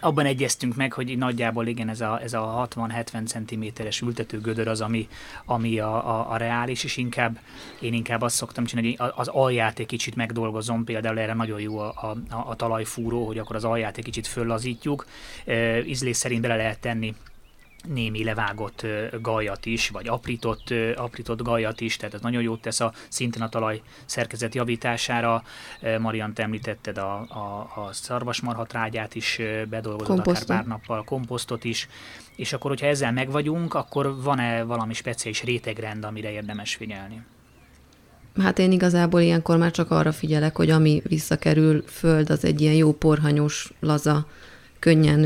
abban 0.00 0.26
egyeztünk 0.26 0.76
meg, 0.76 0.92
hogy 0.92 1.18
nagyjából 1.18 1.66
igen, 1.66 1.88
ez 1.88 2.00
a, 2.00 2.20
ez 2.22 2.32
a 2.32 2.68
60-70 2.76 3.74
cm-es 3.74 4.00
ültető 4.00 4.40
gödör 4.40 4.68
az, 4.68 4.80
ami, 4.80 5.08
ami 5.44 5.78
a, 5.78 6.18
a, 6.18 6.30
a 6.30 6.36
reális, 6.36 6.84
és 6.84 6.96
inkább 6.96 7.38
én 7.80 7.92
inkább 7.92 8.22
azt 8.22 8.36
szoktam 8.36 8.64
csinálni, 8.64 8.94
hogy 8.96 9.12
az 9.14 9.28
alját 9.28 9.78
egy 9.78 9.86
kicsit 9.86 10.14
megdolgozom, 10.14 10.84
például 10.84 11.18
erre 11.18 11.34
nagyon 11.34 11.60
jó 11.60 11.78
a, 11.78 11.88
a, 11.88 12.16
a 12.46 12.56
talajfúró, 12.56 13.26
hogy 13.26 13.38
akkor 13.38 13.56
az 13.56 13.64
alját 13.64 13.98
egy 13.98 14.04
kicsit 14.04 14.26
föllazítjuk, 14.26 15.06
ízlés 15.86 16.16
szerint 16.16 16.40
bele 16.40 16.56
lehet 16.56 16.80
tenni 16.80 17.14
némi 17.88 18.24
levágott 18.24 18.86
gajat 19.20 19.66
is, 19.66 19.88
vagy 19.88 20.08
aprított, 20.08 20.74
aprított 20.96 21.42
gajat 21.42 21.80
is, 21.80 21.96
tehát 21.96 22.14
ez 22.14 22.20
nagyon 22.20 22.42
jót 22.42 22.60
tesz 22.60 22.80
a 22.80 22.92
szintén 23.08 23.42
a 23.42 23.48
talaj 23.48 23.82
szerkezet 24.04 24.54
javítására. 24.54 25.42
Marian, 25.98 26.34
te 26.34 26.42
említetted 26.42 26.98
a, 26.98 27.14
a, 27.18 27.72
a 27.74 27.92
szarvasmarha 27.92 28.66
trágyát 28.66 29.14
is 29.14 29.40
bedolgozott 29.68 30.26
akár 30.26 30.44
pár 30.44 30.66
nappal, 30.66 31.04
komposztot 31.04 31.64
is, 31.64 31.88
és 32.36 32.52
akkor, 32.52 32.70
hogyha 32.70 32.86
ezzel 32.86 33.12
megvagyunk, 33.12 33.74
akkor 33.74 34.22
van-e 34.22 34.62
valami 34.62 34.94
speciális 34.94 35.42
rétegrend, 35.42 36.04
amire 36.04 36.30
érdemes 36.30 36.74
figyelni? 36.74 37.22
Hát 38.40 38.58
én 38.58 38.72
igazából 38.72 39.20
ilyenkor 39.20 39.56
már 39.56 39.70
csak 39.70 39.90
arra 39.90 40.12
figyelek, 40.12 40.56
hogy 40.56 40.70
ami 40.70 41.02
visszakerül 41.04 41.82
föld, 41.86 42.30
az 42.30 42.44
egy 42.44 42.60
ilyen 42.60 42.74
jó 42.74 42.92
porhanyos, 42.92 43.72
laza, 43.80 44.26
könnyen 44.78 45.24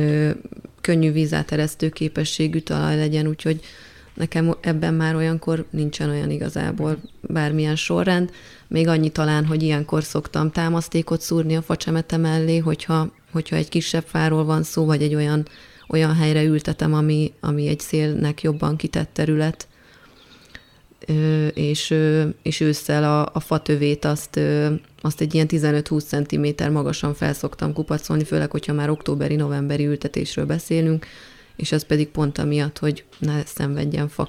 könnyű 0.86 1.12
vízáteresztő 1.12 1.88
képességű 1.88 2.58
talaj 2.58 2.96
legyen, 2.96 3.26
úgyhogy 3.26 3.60
nekem 4.14 4.54
ebben 4.60 4.94
már 4.94 5.14
olyankor 5.14 5.64
nincsen 5.70 6.10
olyan 6.10 6.30
igazából 6.30 6.96
bármilyen 7.20 7.76
sorrend. 7.76 8.30
Még 8.68 8.88
annyi 8.88 9.08
talán, 9.08 9.46
hogy 9.46 9.62
ilyenkor 9.62 10.04
szoktam 10.04 10.50
támasztékot 10.50 11.20
szúrni 11.20 11.56
a 11.56 11.62
facsemete 11.62 12.16
mellé, 12.16 12.58
hogyha, 12.58 13.12
hogyha 13.32 13.56
egy 13.56 13.68
kisebb 13.68 14.04
fáról 14.06 14.44
van 14.44 14.62
szó, 14.62 14.84
vagy 14.84 15.02
egy 15.02 15.14
olyan, 15.14 15.46
olyan 15.88 16.14
helyre 16.14 16.42
ültetem, 16.42 16.94
ami, 16.94 17.32
ami 17.40 17.68
egy 17.68 17.80
szélnek 17.80 18.42
jobban 18.42 18.76
kitett 18.76 19.10
terület, 19.12 19.68
és, 21.54 21.94
és 22.42 22.60
ősszel 22.60 23.04
a, 23.04 23.30
a 23.32 23.40
fatövét 23.40 24.04
azt, 24.04 24.40
azt 25.06 25.20
egy 25.20 25.34
ilyen 25.34 25.46
15-20 25.50 26.04
cm 26.04 26.72
magasan 26.72 27.14
felszoktam 27.14 27.72
kupacolni, 27.72 28.24
főleg, 28.24 28.50
hogyha 28.50 28.72
már 28.72 28.90
októberi-novemberi 28.90 29.86
ültetésről 29.86 30.46
beszélünk, 30.46 31.06
és 31.56 31.72
ez 31.72 31.84
pedig 31.84 32.08
pont 32.08 32.38
amiatt, 32.38 32.78
hogy 32.78 33.04
ne 33.18 33.44
szenvedjen 33.44 34.08
fa, 34.08 34.28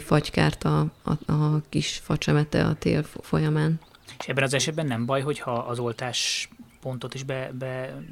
fagykárt 0.00 0.64
a, 0.64 0.86
a, 1.02 1.32
a 1.32 1.62
kis 1.68 2.00
facsemete 2.04 2.64
a 2.64 2.74
tél 2.74 3.02
folyamán. 3.20 3.80
És 4.18 4.26
ebben 4.26 4.44
az 4.44 4.54
esetben 4.54 4.86
nem 4.86 5.06
baj, 5.06 5.20
hogyha 5.20 5.52
az 5.52 5.78
oltás 5.78 6.48
pontot 6.80 7.14
is 7.14 7.22
be, 7.22 7.50
be, 7.58 8.02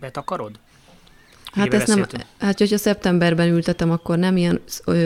betakarod? 0.00 0.58
Hát 1.52 1.74
ezt 1.74 1.86
nem, 1.86 2.06
hát 2.38 2.58
hogyha 2.58 2.76
szeptemberben 2.76 3.48
ültetem, 3.48 3.90
akkor 3.90 4.18
nem 4.18 4.36
ilyen 4.36 4.60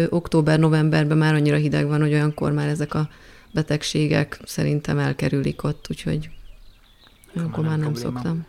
október-novemberben 0.08 1.18
már 1.18 1.34
annyira 1.34 1.56
hideg 1.56 1.86
van, 1.86 2.00
hogy 2.00 2.12
olyankor 2.12 2.52
már 2.52 2.68
ezek 2.68 2.94
a 2.94 3.08
betegségek 3.50 4.40
szerintem 4.44 4.98
elkerülik 4.98 5.64
ott, 5.64 5.86
úgyhogy 5.90 6.30
akkor 7.36 7.64
már 7.64 7.78
nem 7.78 7.92
probléma. 7.92 8.10
szoktam. 8.10 8.46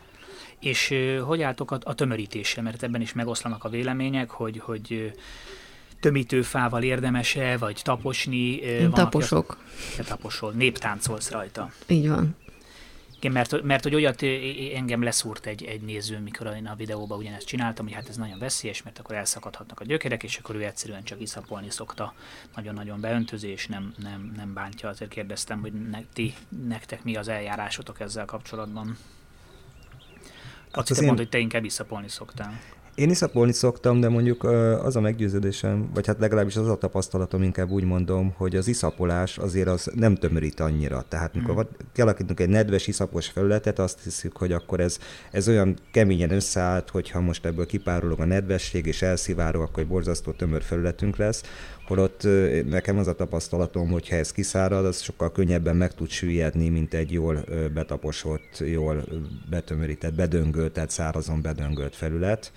És 0.60 0.94
hogy 1.26 1.41
álltok 1.41 1.72
a, 1.72 1.80
a 1.84 1.94
tömörítéssel, 1.94 2.63
mert 2.63 2.84
ebben 2.84 3.02
is 3.02 3.13
megoszlanak 3.13 3.63
a 3.63 3.70
vélemények, 3.70 4.30
hogy, 4.30 4.60
hogy 4.60 5.13
tömítőfával 6.00 6.84
érdemes-e, 6.84 7.58
vagy 7.58 7.82
taposni? 7.84 8.56
Én 8.56 8.91
taposok. 8.91 9.58
Te 9.96 10.04
taposol, 10.04 10.52
néptáncolsz 10.52 11.32
rajta. 11.32 11.72
Így 11.88 12.08
van. 12.10 12.36
Igen, 13.21 13.34
mert, 13.34 13.62
mert 13.62 13.84
hogy 13.84 13.95
olyat 13.95 14.23
engem 14.73 15.03
leszúrt 15.03 15.45
egy, 15.45 15.63
egy 15.63 15.81
néző, 15.81 16.19
mikor 16.19 16.53
én 16.55 16.67
a 16.67 16.75
videóban 16.75 17.17
ugyanezt 17.17 17.45
csináltam, 17.47 17.86
hogy 17.86 17.93
hát 17.93 18.10
ez 18.10 18.17
nagyon 18.17 18.39
veszélyes, 18.39 18.84
mert 18.84 18.99
akkor 18.99 19.15
elszakadhatnak 19.15 19.79
a 19.79 19.84
gyökerek, 19.84 20.23
és 20.23 20.38
akkor 20.38 20.55
ő 20.55 20.63
egyszerűen 20.63 21.03
csak 21.03 21.21
iszapolni 21.21 21.69
szokta 21.69 22.13
nagyon-nagyon 22.55 22.99
beöntöző, 22.99 23.47
és 23.47 23.67
nem, 23.67 23.93
nem, 23.97 24.31
nem 24.36 24.53
bántja. 24.53 24.89
Azért 24.89 25.12
kérdeztem, 25.12 25.62
hogy 25.62 25.73
ne, 25.73 25.99
ti, 26.13 26.34
nektek 26.67 27.03
mi 27.03 27.15
az 27.15 27.27
eljárásotok 27.27 27.99
ezzel 27.99 28.25
kapcsolatban. 28.25 28.97
Hát 30.71 30.89
Azt 30.89 30.99
én... 30.99 31.05
mondta, 31.05 31.21
hogy 31.21 31.31
te 31.31 31.38
inkább 31.38 31.63
iszapolni 31.63 32.10
szoktál. 32.10 32.60
Én 32.95 33.10
iszapolni 33.10 33.51
szoktam, 33.51 33.99
de 33.99 34.10
mondjuk 34.10 34.43
az 34.84 34.95
a 34.95 35.01
meggyőződésem, 35.01 35.89
vagy 35.93 36.08
hát 36.08 36.19
legalábbis 36.19 36.56
az 36.56 36.67
a 36.67 36.77
tapasztalatom, 36.77 37.43
inkább 37.43 37.69
úgy 37.69 37.84
mondom, 37.84 38.34
hogy 38.38 38.56
az 38.56 38.67
iszapolás 38.67 39.38
azért 39.38 39.67
az 39.67 39.91
nem 39.95 40.15
tömörít 40.15 40.60
annyira. 40.60 41.06
Tehát 41.08 41.34
mikor 41.34 41.54
hmm. 41.54 41.65
kialakítunk 41.93 42.39
egy 42.39 42.49
nedves 42.49 42.88
iszapos 42.88 43.27
felületet, 43.27 43.80
azt 43.80 44.04
hiszük, 44.04 44.38
hogy 44.38 44.51
akkor 44.51 44.80
ez, 44.80 44.97
ez 45.32 45.47
olyan 45.47 45.77
keményen 45.91 46.32
összeállt, 46.32 46.89
hogyha 46.89 47.21
most 47.21 47.45
ebből 47.45 47.65
kipárolog 47.65 48.19
a 48.19 48.25
nedvesség 48.25 48.86
és 48.86 49.01
elszivárog, 49.01 49.62
akkor 49.62 49.84
egy 49.84 49.89
borzasztó 49.89 50.32
tömör 50.32 50.62
felületünk 50.62 51.15
lesz 51.15 51.43
Holott 51.91 52.27
nekem 52.65 52.97
az 52.97 53.08
a 53.08 53.15
tapasztalatom, 53.15 53.89
hogy 53.89 54.10
ha 54.10 54.15
ez 54.15 54.32
kiszárad, 54.32 54.86
az 54.86 55.01
sokkal 55.01 55.32
könnyebben 55.32 55.75
meg 55.75 55.93
tud 55.93 56.10
süllyedni, 56.10 56.69
mint 56.69 56.93
egy 56.93 57.12
jól 57.12 57.43
betaposott, 57.73 58.63
jól 58.65 59.04
betömörített, 59.49 60.13
bedöngölt, 60.13 60.73
tehát 60.73 60.89
szárazon 60.89 61.41
bedöngölt 61.41 61.95
felület. 61.95 62.51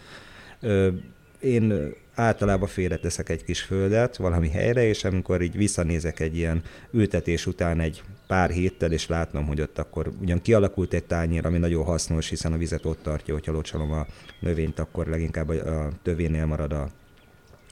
Én 1.41 1.95
általában 2.15 2.69
félreteszek 2.69 3.29
egy 3.29 3.45
kis 3.45 3.63
földet 3.63 4.17
valami 4.17 4.49
helyre, 4.49 4.85
és 4.85 5.05
amikor 5.05 5.43
így 5.43 5.57
visszanézek 5.57 6.21
egy 6.21 6.37
ilyen 6.37 6.63
ültetés 6.91 7.47
után 7.47 7.81
egy 7.81 8.03
pár 8.27 8.51
héttel, 8.51 8.93
és 8.93 9.07
látnom, 9.07 9.47
hogy 9.47 9.61
ott 9.61 9.79
akkor 9.79 10.13
ugyan 10.21 10.43
kialakult 10.43 10.95
egy 10.95 11.05
tányér, 11.05 11.47
ami 11.47 11.59
nagyon 11.59 11.85
hasznos, 11.85 12.29
hiszen 12.29 12.53
a 12.53 12.57
vizet 12.57 12.85
ott 12.85 13.03
tartja, 13.03 13.35
hogyha 13.35 13.53
locsolom 13.53 13.93
a 13.93 14.07
növényt, 14.41 14.79
akkor 14.79 15.07
leginkább 15.07 15.49
a 15.49 15.93
tövénél 16.03 16.47
marad 16.47 16.73
a 16.73 16.91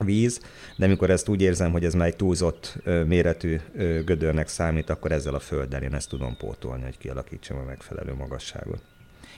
víz, 0.05 0.41
de 0.77 0.85
amikor 0.85 1.11
ezt 1.11 1.29
úgy 1.29 1.43
érzem, 1.43 1.73
hogy 1.73 1.85
ez 1.85 1.95
már 1.95 2.07
egy 2.07 2.17
túlzott 2.17 2.79
méretű 3.07 3.61
gödörnek 4.05 4.49
számít, 4.49 4.91
akkor 4.91 5.13
ezzel 5.13 5.35
a 5.35 5.41
földdel 5.41 5.83
én 5.83 5.95
ezt 5.95 6.09
tudom 6.09 6.37
pótolni, 6.37 6.83
hogy 6.83 6.99
kialakítsam 6.99 7.59
a 7.59 7.65
megfelelő 7.65 8.15
magasságot. 8.15 8.81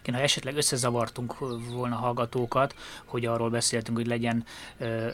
Igen, 0.03 0.15
ha 0.15 0.21
esetleg 0.21 0.57
összezavartunk 0.57 1.39
volna 1.73 1.97
hallgatókat, 1.97 2.75
hogy 3.05 3.27
arról 3.27 3.51
beszéltünk, 3.51 3.97
hogy 3.97 4.07
legyen 4.07 4.45
ö, 4.79 5.09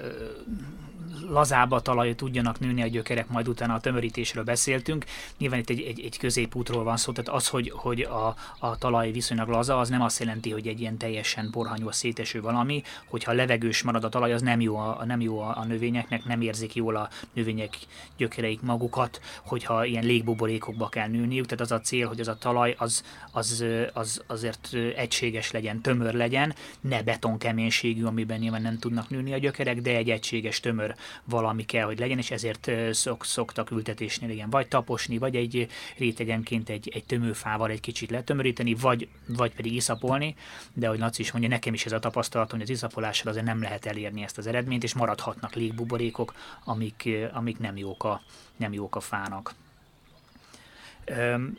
lazába 1.28 1.76
a 1.76 1.80
talaj, 1.80 2.14
tudjanak 2.14 2.60
nőni 2.60 2.82
a 2.82 2.86
gyökerek, 2.86 3.28
majd 3.28 3.48
utána 3.48 3.74
a 3.74 3.80
tömörítésről 3.80 4.44
beszéltünk. 4.44 5.04
Nyilván 5.38 5.58
itt 5.58 5.70
egy, 5.70 5.80
egy, 5.80 6.00
egy 6.00 6.18
középútról 6.18 6.84
van 6.84 6.96
szó, 6.96 7.12
tehát 7.12 7.40
az, 7.40 7.48
hogy, 7.48 7.70
hogy 7.70 8.00
a, 8.00 8.34
a 8.58 8.78
talaj 8.78 9.10
viszonylag 9.10 9.48
laza, 9.48 9.78
az 9.78 9.88
nem 9.88 10.02
azt 10.02 10.18
jelenti, 10.18 10.50
hogy 10.50 10.66
egy 10.66 10.80
ilyen 10.80 10.96
teljesen 10.96 11.48
borhanyos 11.50 11.94
széteső 11.94 12.40
valami, 12.40 12.82
hogyha 13.06 13.32
levegős 13.32 13.82
marad 13.82 14.04
a 14.04 14.08
talaj, 14.08 14.32
az 14.32 14.42
nem 14.42 14.60
jó 14.60 14.76
a, 14.76 15.04
nem 15.04 15.20
jó 15.20 15.40
a, 15.40 15.56
a 15.56 15.64
növényeknek, 15.64 16.24
nem 16.24 16.40
érzik 16.40 16.74
jól 16.74 16.96
a 16.96 17.08
növények 17.32 17.78
gyökereik 18.16 18.60
magukat, 18.60 19.20
hogyha 19.44 19.84
ilyen 19.84 20.04
légbuborékokba 20.04 20.88
kell 20.88 21.08
nőniük, 21.08 21.44
tehát 21.44 21.60
az 21.60 21.72
a 21.72 21.80
cél, 21.80 22.08
hogy 22.08 22.20
az 22.20 22.28
a 22.28 22.36
talaj 22.38 22.74
az, 22.78 23.04
az, 23.32 23.64
az 23.92 24.22
azért 24.26 24.69
egységes 24.74 25.50
legyen, 25.50 25.80
tömör 25.80 26.14
legyen, 26.14 26.54
ne 26.80 27.02
betonkeménységű, 27.02 28.04
amiben 28.04 28.38
nyilván 28.38 28.62
nem 28.62 28.78
tudnak 28.78 29.08
nőni 29.08 29.32
a 29.32 29.38
gyökerek, 29.38 29.80
de 29.80 29.96
egy 29.96 30.10
egységes, 30.10 30.60
tömör 30.60 30.94
valami 31.24 31.64
kell, 31.64 31.84
hogy 31.84 31.98
legyen, 31.98 32.18
és 32.18 32.30
ezért 32.30 32.70
szok, 32.92 33.24
szoktak 33.24 33.70
ültetésnél 33.70 34.30
igen, 34.30 34.50
vagy 34.50 34.68
taposni, 34.68 35.18
vagy 35.18 35.36
egy 35.36 35.68
rétegenként 35.98 36.68
egy, 36.68 36.90
egy 36.94 37.04
tömőfával 37.04 37.70
egy 37.70 37.80
kicsit 37.80 38.10
letömöríteni, 38.10 38.74
vagy, 38.74 39.08
vagy 39.26 39.54
pedig 39.54 39.74
iszapolni, 39.74 40.34
de 40.72 40.88
hogy 40.88 40.98
Laci 40.98 41.22
is 41.22 41.32
mondja, 41.32 41.50
nekem 41.50 41.74
is 41.74 41.86
ez 41.86 41.92
a 41.92 41.98
tapasztalatom, 41.98 42.58
hogy 42.58 42.68
az 42.68 42.74
iszapolással 42.74 43.30
azért 43.30 43.46
nem 43.46 43.62
lehet 43.62 43.86
elérni 43.86 44.22
ezt 44.22 44.38
az 44.38 44.46
eredményt, 44.46 44.82
és 44.82 44.94
maradhatnak 44.94 45.54
légbuborékok, 45.54 46.34
amik, 46.64 47.08
amik 47.32 47.58
nem, 47.58 47.76
jók 47.76 48.04
a, 48.04 48.22
nem 48.56 48.72
jók 48.72 48.96
a 48.96 49.00
fának. 49.00 49.54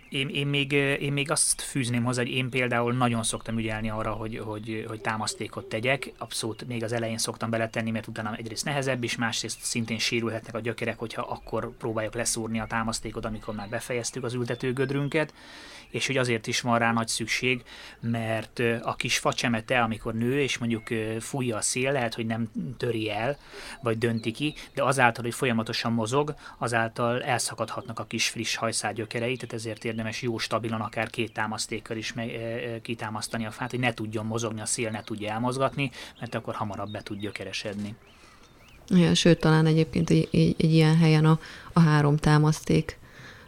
Én, 0.09 0.29
én, 0.29 0.47
még, 0.47 0.71
én 0.71 1.13
még 1.13 1.31
azt 1.31 1.61
fűzném 1.61 2.03
hozzá, 2.03 2.21
hogy 2.21 2.31
én 2.31 2.49
például 2.49 2.93
nagyon 2.93 3.23
szoktam 3.23 3.57
ügyelni 3.57 3.89
arra, 3.89 4.11
hogy, 4.11 4.37
hogy, 4.37 4.85
hogy 4.87 5.01
támasztékot 5.01 5.69
tegyek. 5.69 6.11
Abszolút 6.17 6.67
még 6.67 6.83
az 6.83 6.91
elején 6.91 7.17
szoktam 7.17 7.49
beletenni, 7.49 7.91
mert 7.91 8.07
utána 8.07 8.35
egyrészt 8.35 8.65
nehezebb 8.65 9.03
is, 9.03 9.15
másrészt 9.15 9.61
szintén 9.61 9.99
sérülhetnek 9.99 10.55
a 10.55 10.59
gyökerek, 10.59 10.99
hogyha 10.99 11.21
akkor 11.21 11.77
próbáljuk 11.77 12.13
leszúrni 12.13 12.59
a 12.59 12.67
támasztékot, 12.67 13.25
amikor 13.25 13.55
már 13.55 13.69
befejeztük 13.69 14.23
az 14.23 14.33
ültetőgödrünket 14.33 15.33
és 15.91 16.07
hogy 16.07 16.17
azért 16.17 16.47
is 16.47 16.61
van 16.61 16.79
rá 16.79 16.91
nagy 16.91 17.07
szükség, 17.07 17.63
mert 17.99 18.61
a 18.81 18.95
kis 18.95 19.17
facsemete, 19.17 19.81
amikor 19.81 20.13
nő, 20.13 20.41
és 20.41 20.57
mondjuk 20.57 20.87
fújja 21.19 21.57
a 21.57 21.61
szél, 21.61 21.91
lehet, 21.91 22.13
hogy 22.13 22.25
nem 22.25 22.51
töri 22.77 23.09
el, 23.09 23.37
vagy 23.81 23.97
dönti 23.97 24.31
ki, 24.31 24.53
de 24.73 24.83
azáltal, 24.83 25.23
hogy 25.23 25.33
folyamatosan 25.33 25.93
mozog, 25.93 26.33
azáltal 26.57 27.23
elszakadhatnak 27.23 27.99
a 27.99 28.05
kis 28.05 28.29
friss 28.29 28.55
hajszágyökerei, 28.55 29.37
tehát 29.41 29.55
ezért 29.55 29.85
érdemes 29.85 30.21
jó 30.21 30.37
stabilan, 30.37 30.81
akár 30.81 31.09
két 31.09 31.33
támasztékkal 31.33 31.97
is 31.97 32.13
kitámasztani 32.81 33.45
a 33.45 33.51
fát, 33.51 33.69
hogy 33.69 33.79
ne 33.79 33.93
tudjon 33.93 34.25
mozogni, 34.25 34.61
a 34.61 34.65
szél 34.65 34.89
ne 34.89 35.03
tudja 35.03 35.31
elmozgatni, 35.31 35.91
mert 36.19 36.35
akkor 36.35 36.55
hamarabb 36.55 36.91
be 36.91 37.01
tud 37.01 37.19
gyökeresedni. 37.19 37.95
Ja, 38.87 39.13
sőt, 39.13 39.39
talán 39.39 39.65
egyébként 39.65 40.09
egy, 40.09 40.27
egy, 40.31 40.55
egy 40.57 40.73
ilyen 40.73 40.97
helyen 40.97 41.25
a, 41.25 41.39
a 41.73 41.79
három 41.79 42.17
támaszték 42.17 42.99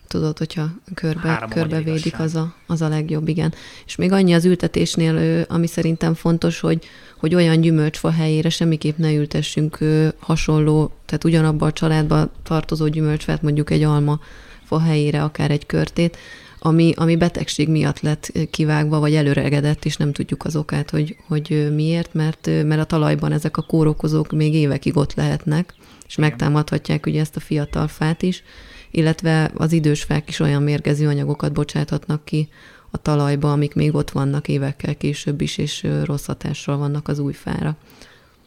tudod, 0.08 0.38
hogyha 0.38 0.69
körbe, 0.93 1.47
körbevédik, 1.49 2.19
az 2.19 2.36
a, 2.36 2.56
az 2.67 2.82
a 2.82 2.88
legjobb, 2.88 3.27
igen. 3.27 3.53
És 3.86 3.95
még 3.95 4.12
annyi 4.12 4.34
az 4.34 4.45
ültetésnél, 4.45 5.45
ami 5.49 5.67
szerintem 5.67 6.13
fontos, 6.13 6.60
hogy, 6.60 6.86
hogy 7.17 7.36
olyan 7.36 7.62
gyümölcsfa 7.62 8.12
helyére 8.12 8.49
semmiképp 8.49 8.97
ne 8.97 9.13
ültessünk 9.13 9.77
hasonló, 10.19 10.91
tehát 11.06 11.23
ugyanabban 11.23 11.69
a 11.69 11.73
családba 11.73 12.32
tartozó 12.43 12.88
gyümölcsfát, 12.88 13.41
mondjuk 13.41 13.69
egy 13.69 13.84
alma 13.84 14.19
fa 14.65 14.80
helyére, 14.80 15.23
akár 15.23 15.52
egy 15.52 15.65
körtét, 15.65 16.17
ami, 16.60 16.93
ami 16.95 17.15
betegség 17.15 17.69
miatt 17.69 17.99
lett 17.99 18.32
kivágva, 18.52 18.99
vagy 18.99 19.15
előregedett, 19.15 19.86
és 19.86 19.97
nem 19.97 20.12
tudjuk 20.12 20.45
az 20.45 20.56
okát, 20.56 20.89
hogy, 20.89 21.17
hogy 21.28 21.73
miért, 21.76 22.13
mert, 22.13 22.45
mert 22.45 22.82
a 22.82 22.86
talajban 22.86 23.32
ezek 23.32 23.58
a 23.58 23.62
kórokozók 23.62 24.32
még 24.32 24.54
évekig 24.54 24.97
ott 24.97 25.13
lehetnek, 25.13 25.73
és 26.08 26.15
megtámadhatják 26.15 27.06
ugye 27.06 27.19
ezt 27.19 27.36
a 27.36 27.39
fiatal 27.39 27.88
fát 27.88 28.21
is 28.21 28.43
illetve 28.95 29.52
az 29.56 29.71
idős 29.71 30.04
fák 30.04 30.30
is 30.30 30.39
olyan 30.39 30.63
mérgező 30.63 31.08
anyagokat 31.08 31.54
bocsáthatnak 31.54 32.26
ki 32.26 32.49
a 32.91 32.97
talajba, 32.97 33.52
amik 33.52 33.73
még 33.76 33.95
ott 33.95 34.12
vannak 34.12 34.47
évekkel 34.47 34.95
később 34.95 35.41
is, 35.41 35.58
és 35.58 35.88
rossz 36.04 36.26
hatással 36.26 36.78
vannak 36.78 37.08
az 37.08 37.19
új 37.19 37.34
fára. 37.34 37.78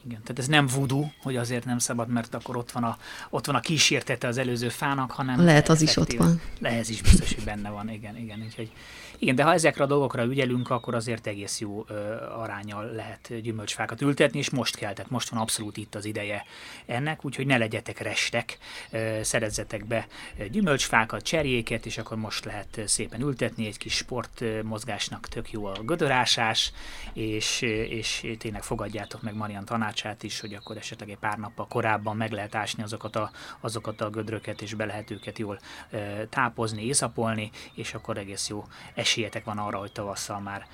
Igen, 0.06 0.20
tehát 0.22 0.38
ez 0.38 0.46
nem 0.46 0.66
voodoo, 0.66 1.04
hogy 1.22 1.36
azért 1.36 1.64
nem 1.64 1.78
szabad, 1.78 2.08
mert 2.08 2.34
akkor 2.34 2.56
ott 2.56 2.70
van 2.70 2.84
a, 2.84 2.98
ott 3.30 3.46
van 3.46 3.54
a 3.54 3.60
kísértete 3.60 4.28
az 4.28 4.38
előző 4.38 4.68
fának, 4.68 5.10
hanem... 5.10 5.44
Lehet, 5.44 5.68
az 5.68 5.82
is 5.82 5.96
ott 5.96 6.12
van. 6.12 6.40
Lehet, 6.58 6.88
is 6.88 7.02
biztos, 7.02 7.34
hogy 7.34 7.44
benne 7.44 7.70
van, 7.70 7.90
igen, 7.90 8.16
igen. 8.16 8.42
Úgyhogy, 8.44 8.70
igen, 9.18 9.34
de 9.34 9.42
ha 9.42 9.52
ezekre 9.52 9.84
a 9.84 9.86
dolgokra 9.86 10.24
ügyelünk, 10.24 10.70
akkor 10.70 10.94
azért 10.94 11.26
egész 11.26 11.60
jó 11.60 11.84
ö, 11.88 11.94
arányal 12.30 12.90
lehet 12.90 13.40
gyümölcsfákat 13.42 14.00
ültetni, 14.00 14.38
és 14.38 14.50
most 14.50 14.76
kell, 14.76 14.92
tehát 14.92 15.10
most 15.10 15.28
van 15.28 15.40
abszolút 15.40 15.76
itt 15.76 15.94
az 15.94 16.04
ideje 16.04 16.44
ennek, 16.86 17.24
úgyhogy 17.24 17.46
ne 17.46 17.56
legyetek 17.56 17.98
restek, 17.98 18.58
ö, 18.90 19.18
szerezzetek 19.22 19.86
be 19.86 20.06
gyümölcsfákat, 20.50 21.22
cserjéket, 21.22 21.86
és 21.86 21.98
akkor 21.98 22.16
most 22.16 22.44
lehet 22.44 22.80
szépen 22.84 23.20
ültetni, 23.20 23.66
egy 23.66 23.78
kis 23.78 23.94
sportmozgásnak 23.94 25.28
tök 25.28 25.50
jó 25.50 25.64
a 25.64 25.82
gödörásás, 25.84 26.72
és, 27.12 27.60
és 27.88 28.34
tényleg 28.38 28.62
fogadjátok 28.62 29.22
meg 29.22 29.34
Marian 29.34 29.64
tanács 29.64 29.96
tanácsát 29.96 30.22
is, 30.22 30.40
hogy 30.40 30.54
akkor 30.54 30.76
esetleg 30.76 31.10
egy 31.10 31.16
pár 31.16 31.38
nappal 31.38 31.66
korábban 31.66 32.16
meg 32.16 32.32
lehet 32.32 32.54
ásni 32.54 32.82
azokat 32.82 33.16
a, 33.16 33.30
azokat 33.60 34.00
a 34.00 34.10
gödröket, 34.10 34.62
és 34.62 34.74
be 34.74 34.84
lehet 34.84 35.10
őket 35.10 35.38
jól 35.38 35.58
e, 35.90 36.26
tápozni, 36.26 36.86
észapolni, 36.86 37.50
és 37.74 37.94
akkor 37.94 38.18
egész 38.18 38.48
jó 38.48 38.64
esélyetek 39.06 39.44
van 39.44 39.58
arra, 39.58 39.78
hogy 39.78 39.92
tavasszal 39.92 40.40
már 40.40 40.66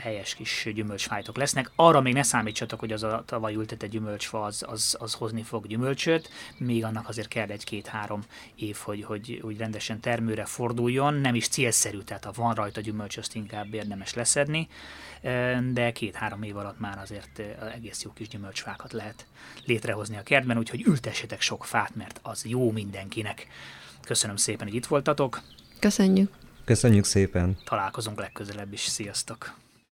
helyes 0.00 0.34
kis 0.34 0.68
gyümölcsfájtok 0.74 1.36
lesznek. 1.36 1.70
Arra 1.74 2.00
még 2.00 2.14
ne 2.14 2.22
számítsatok, 2.22 2.80
hogy 2.80 2.92
az 2.92 3.02
a 3.02 3.22
tavaly 3.26 3.54
ültetett 3.54 3.90
gyümölcsfa 3.90 4.42
az, 4.42 4.64
az, 4.66 4.96
az 4.98 5.14
hozni 5.14 5.42
fog 5.42 5.66
gyümölcsöt, 5.66 6.30
még 6.58 6.84
annak 6.84 7.08
azért 7.08 7.28
kell 7.28 7.48
egy-két-három 7.48 8.22
év, 8.54 8.76
hogy, 8.76 9.04
hogy, 9.04 9.40
hogy 9.42 9.58
rendesen 9.58 10.00
termőre 10.00 10.44
forduljon, 10.44 11.14
nem 11.14 11.34
is 11.34 11.48
célszerű, 11.48 11.98
tehát 11.98 12.24
ha 12.24 12.32
van 12.34 12.54
rajta 12.54 12.80
gyümölcs, 12.80 13.16
azt 13.16 13.34
inkább 13.34 13.74
érdemes 13.74 14.14
leszedni, 14.14 14.68
de 15.72 15.92
két-három 15.92 16.42
év 16.42 16.56
alatt 16.56 16.80
már 16.80 16.98
azért 16.98 17.42
egész 17.74 18.02
jó 18.02 18.12
kis 18.12 18.28
gyümölcsfákat 18.28 18.92
lehet 18.92 19.26
létrehozni 19.64 20.16
a 20.16 20.22
kertben, 20.22 20.58
úgyhogy 20.58 20.82
ültessetek 20.86 21.40
sok 21.40 21.64
fát, 21.64 21.94
mert 21.94 22.20
az 22.22 22.44
jó 22.44 22.70
mindenkinek. 22.70 23.46
Köszönöm 24.02 24.36
szépen, 24.36 24.66
hogy 24.66 24.76
itt 24.76 24.86
voltatok. 24.86 25.40
Köszönjük. 25.78 26.45
Köszönjük 26.66 27.04
szépen. 27.04 27.56
Találkozunk 27.64 28.18
legközelebb 28.18 28.72
is. 28.72 28.80
Sziasztok! 28.80 29.65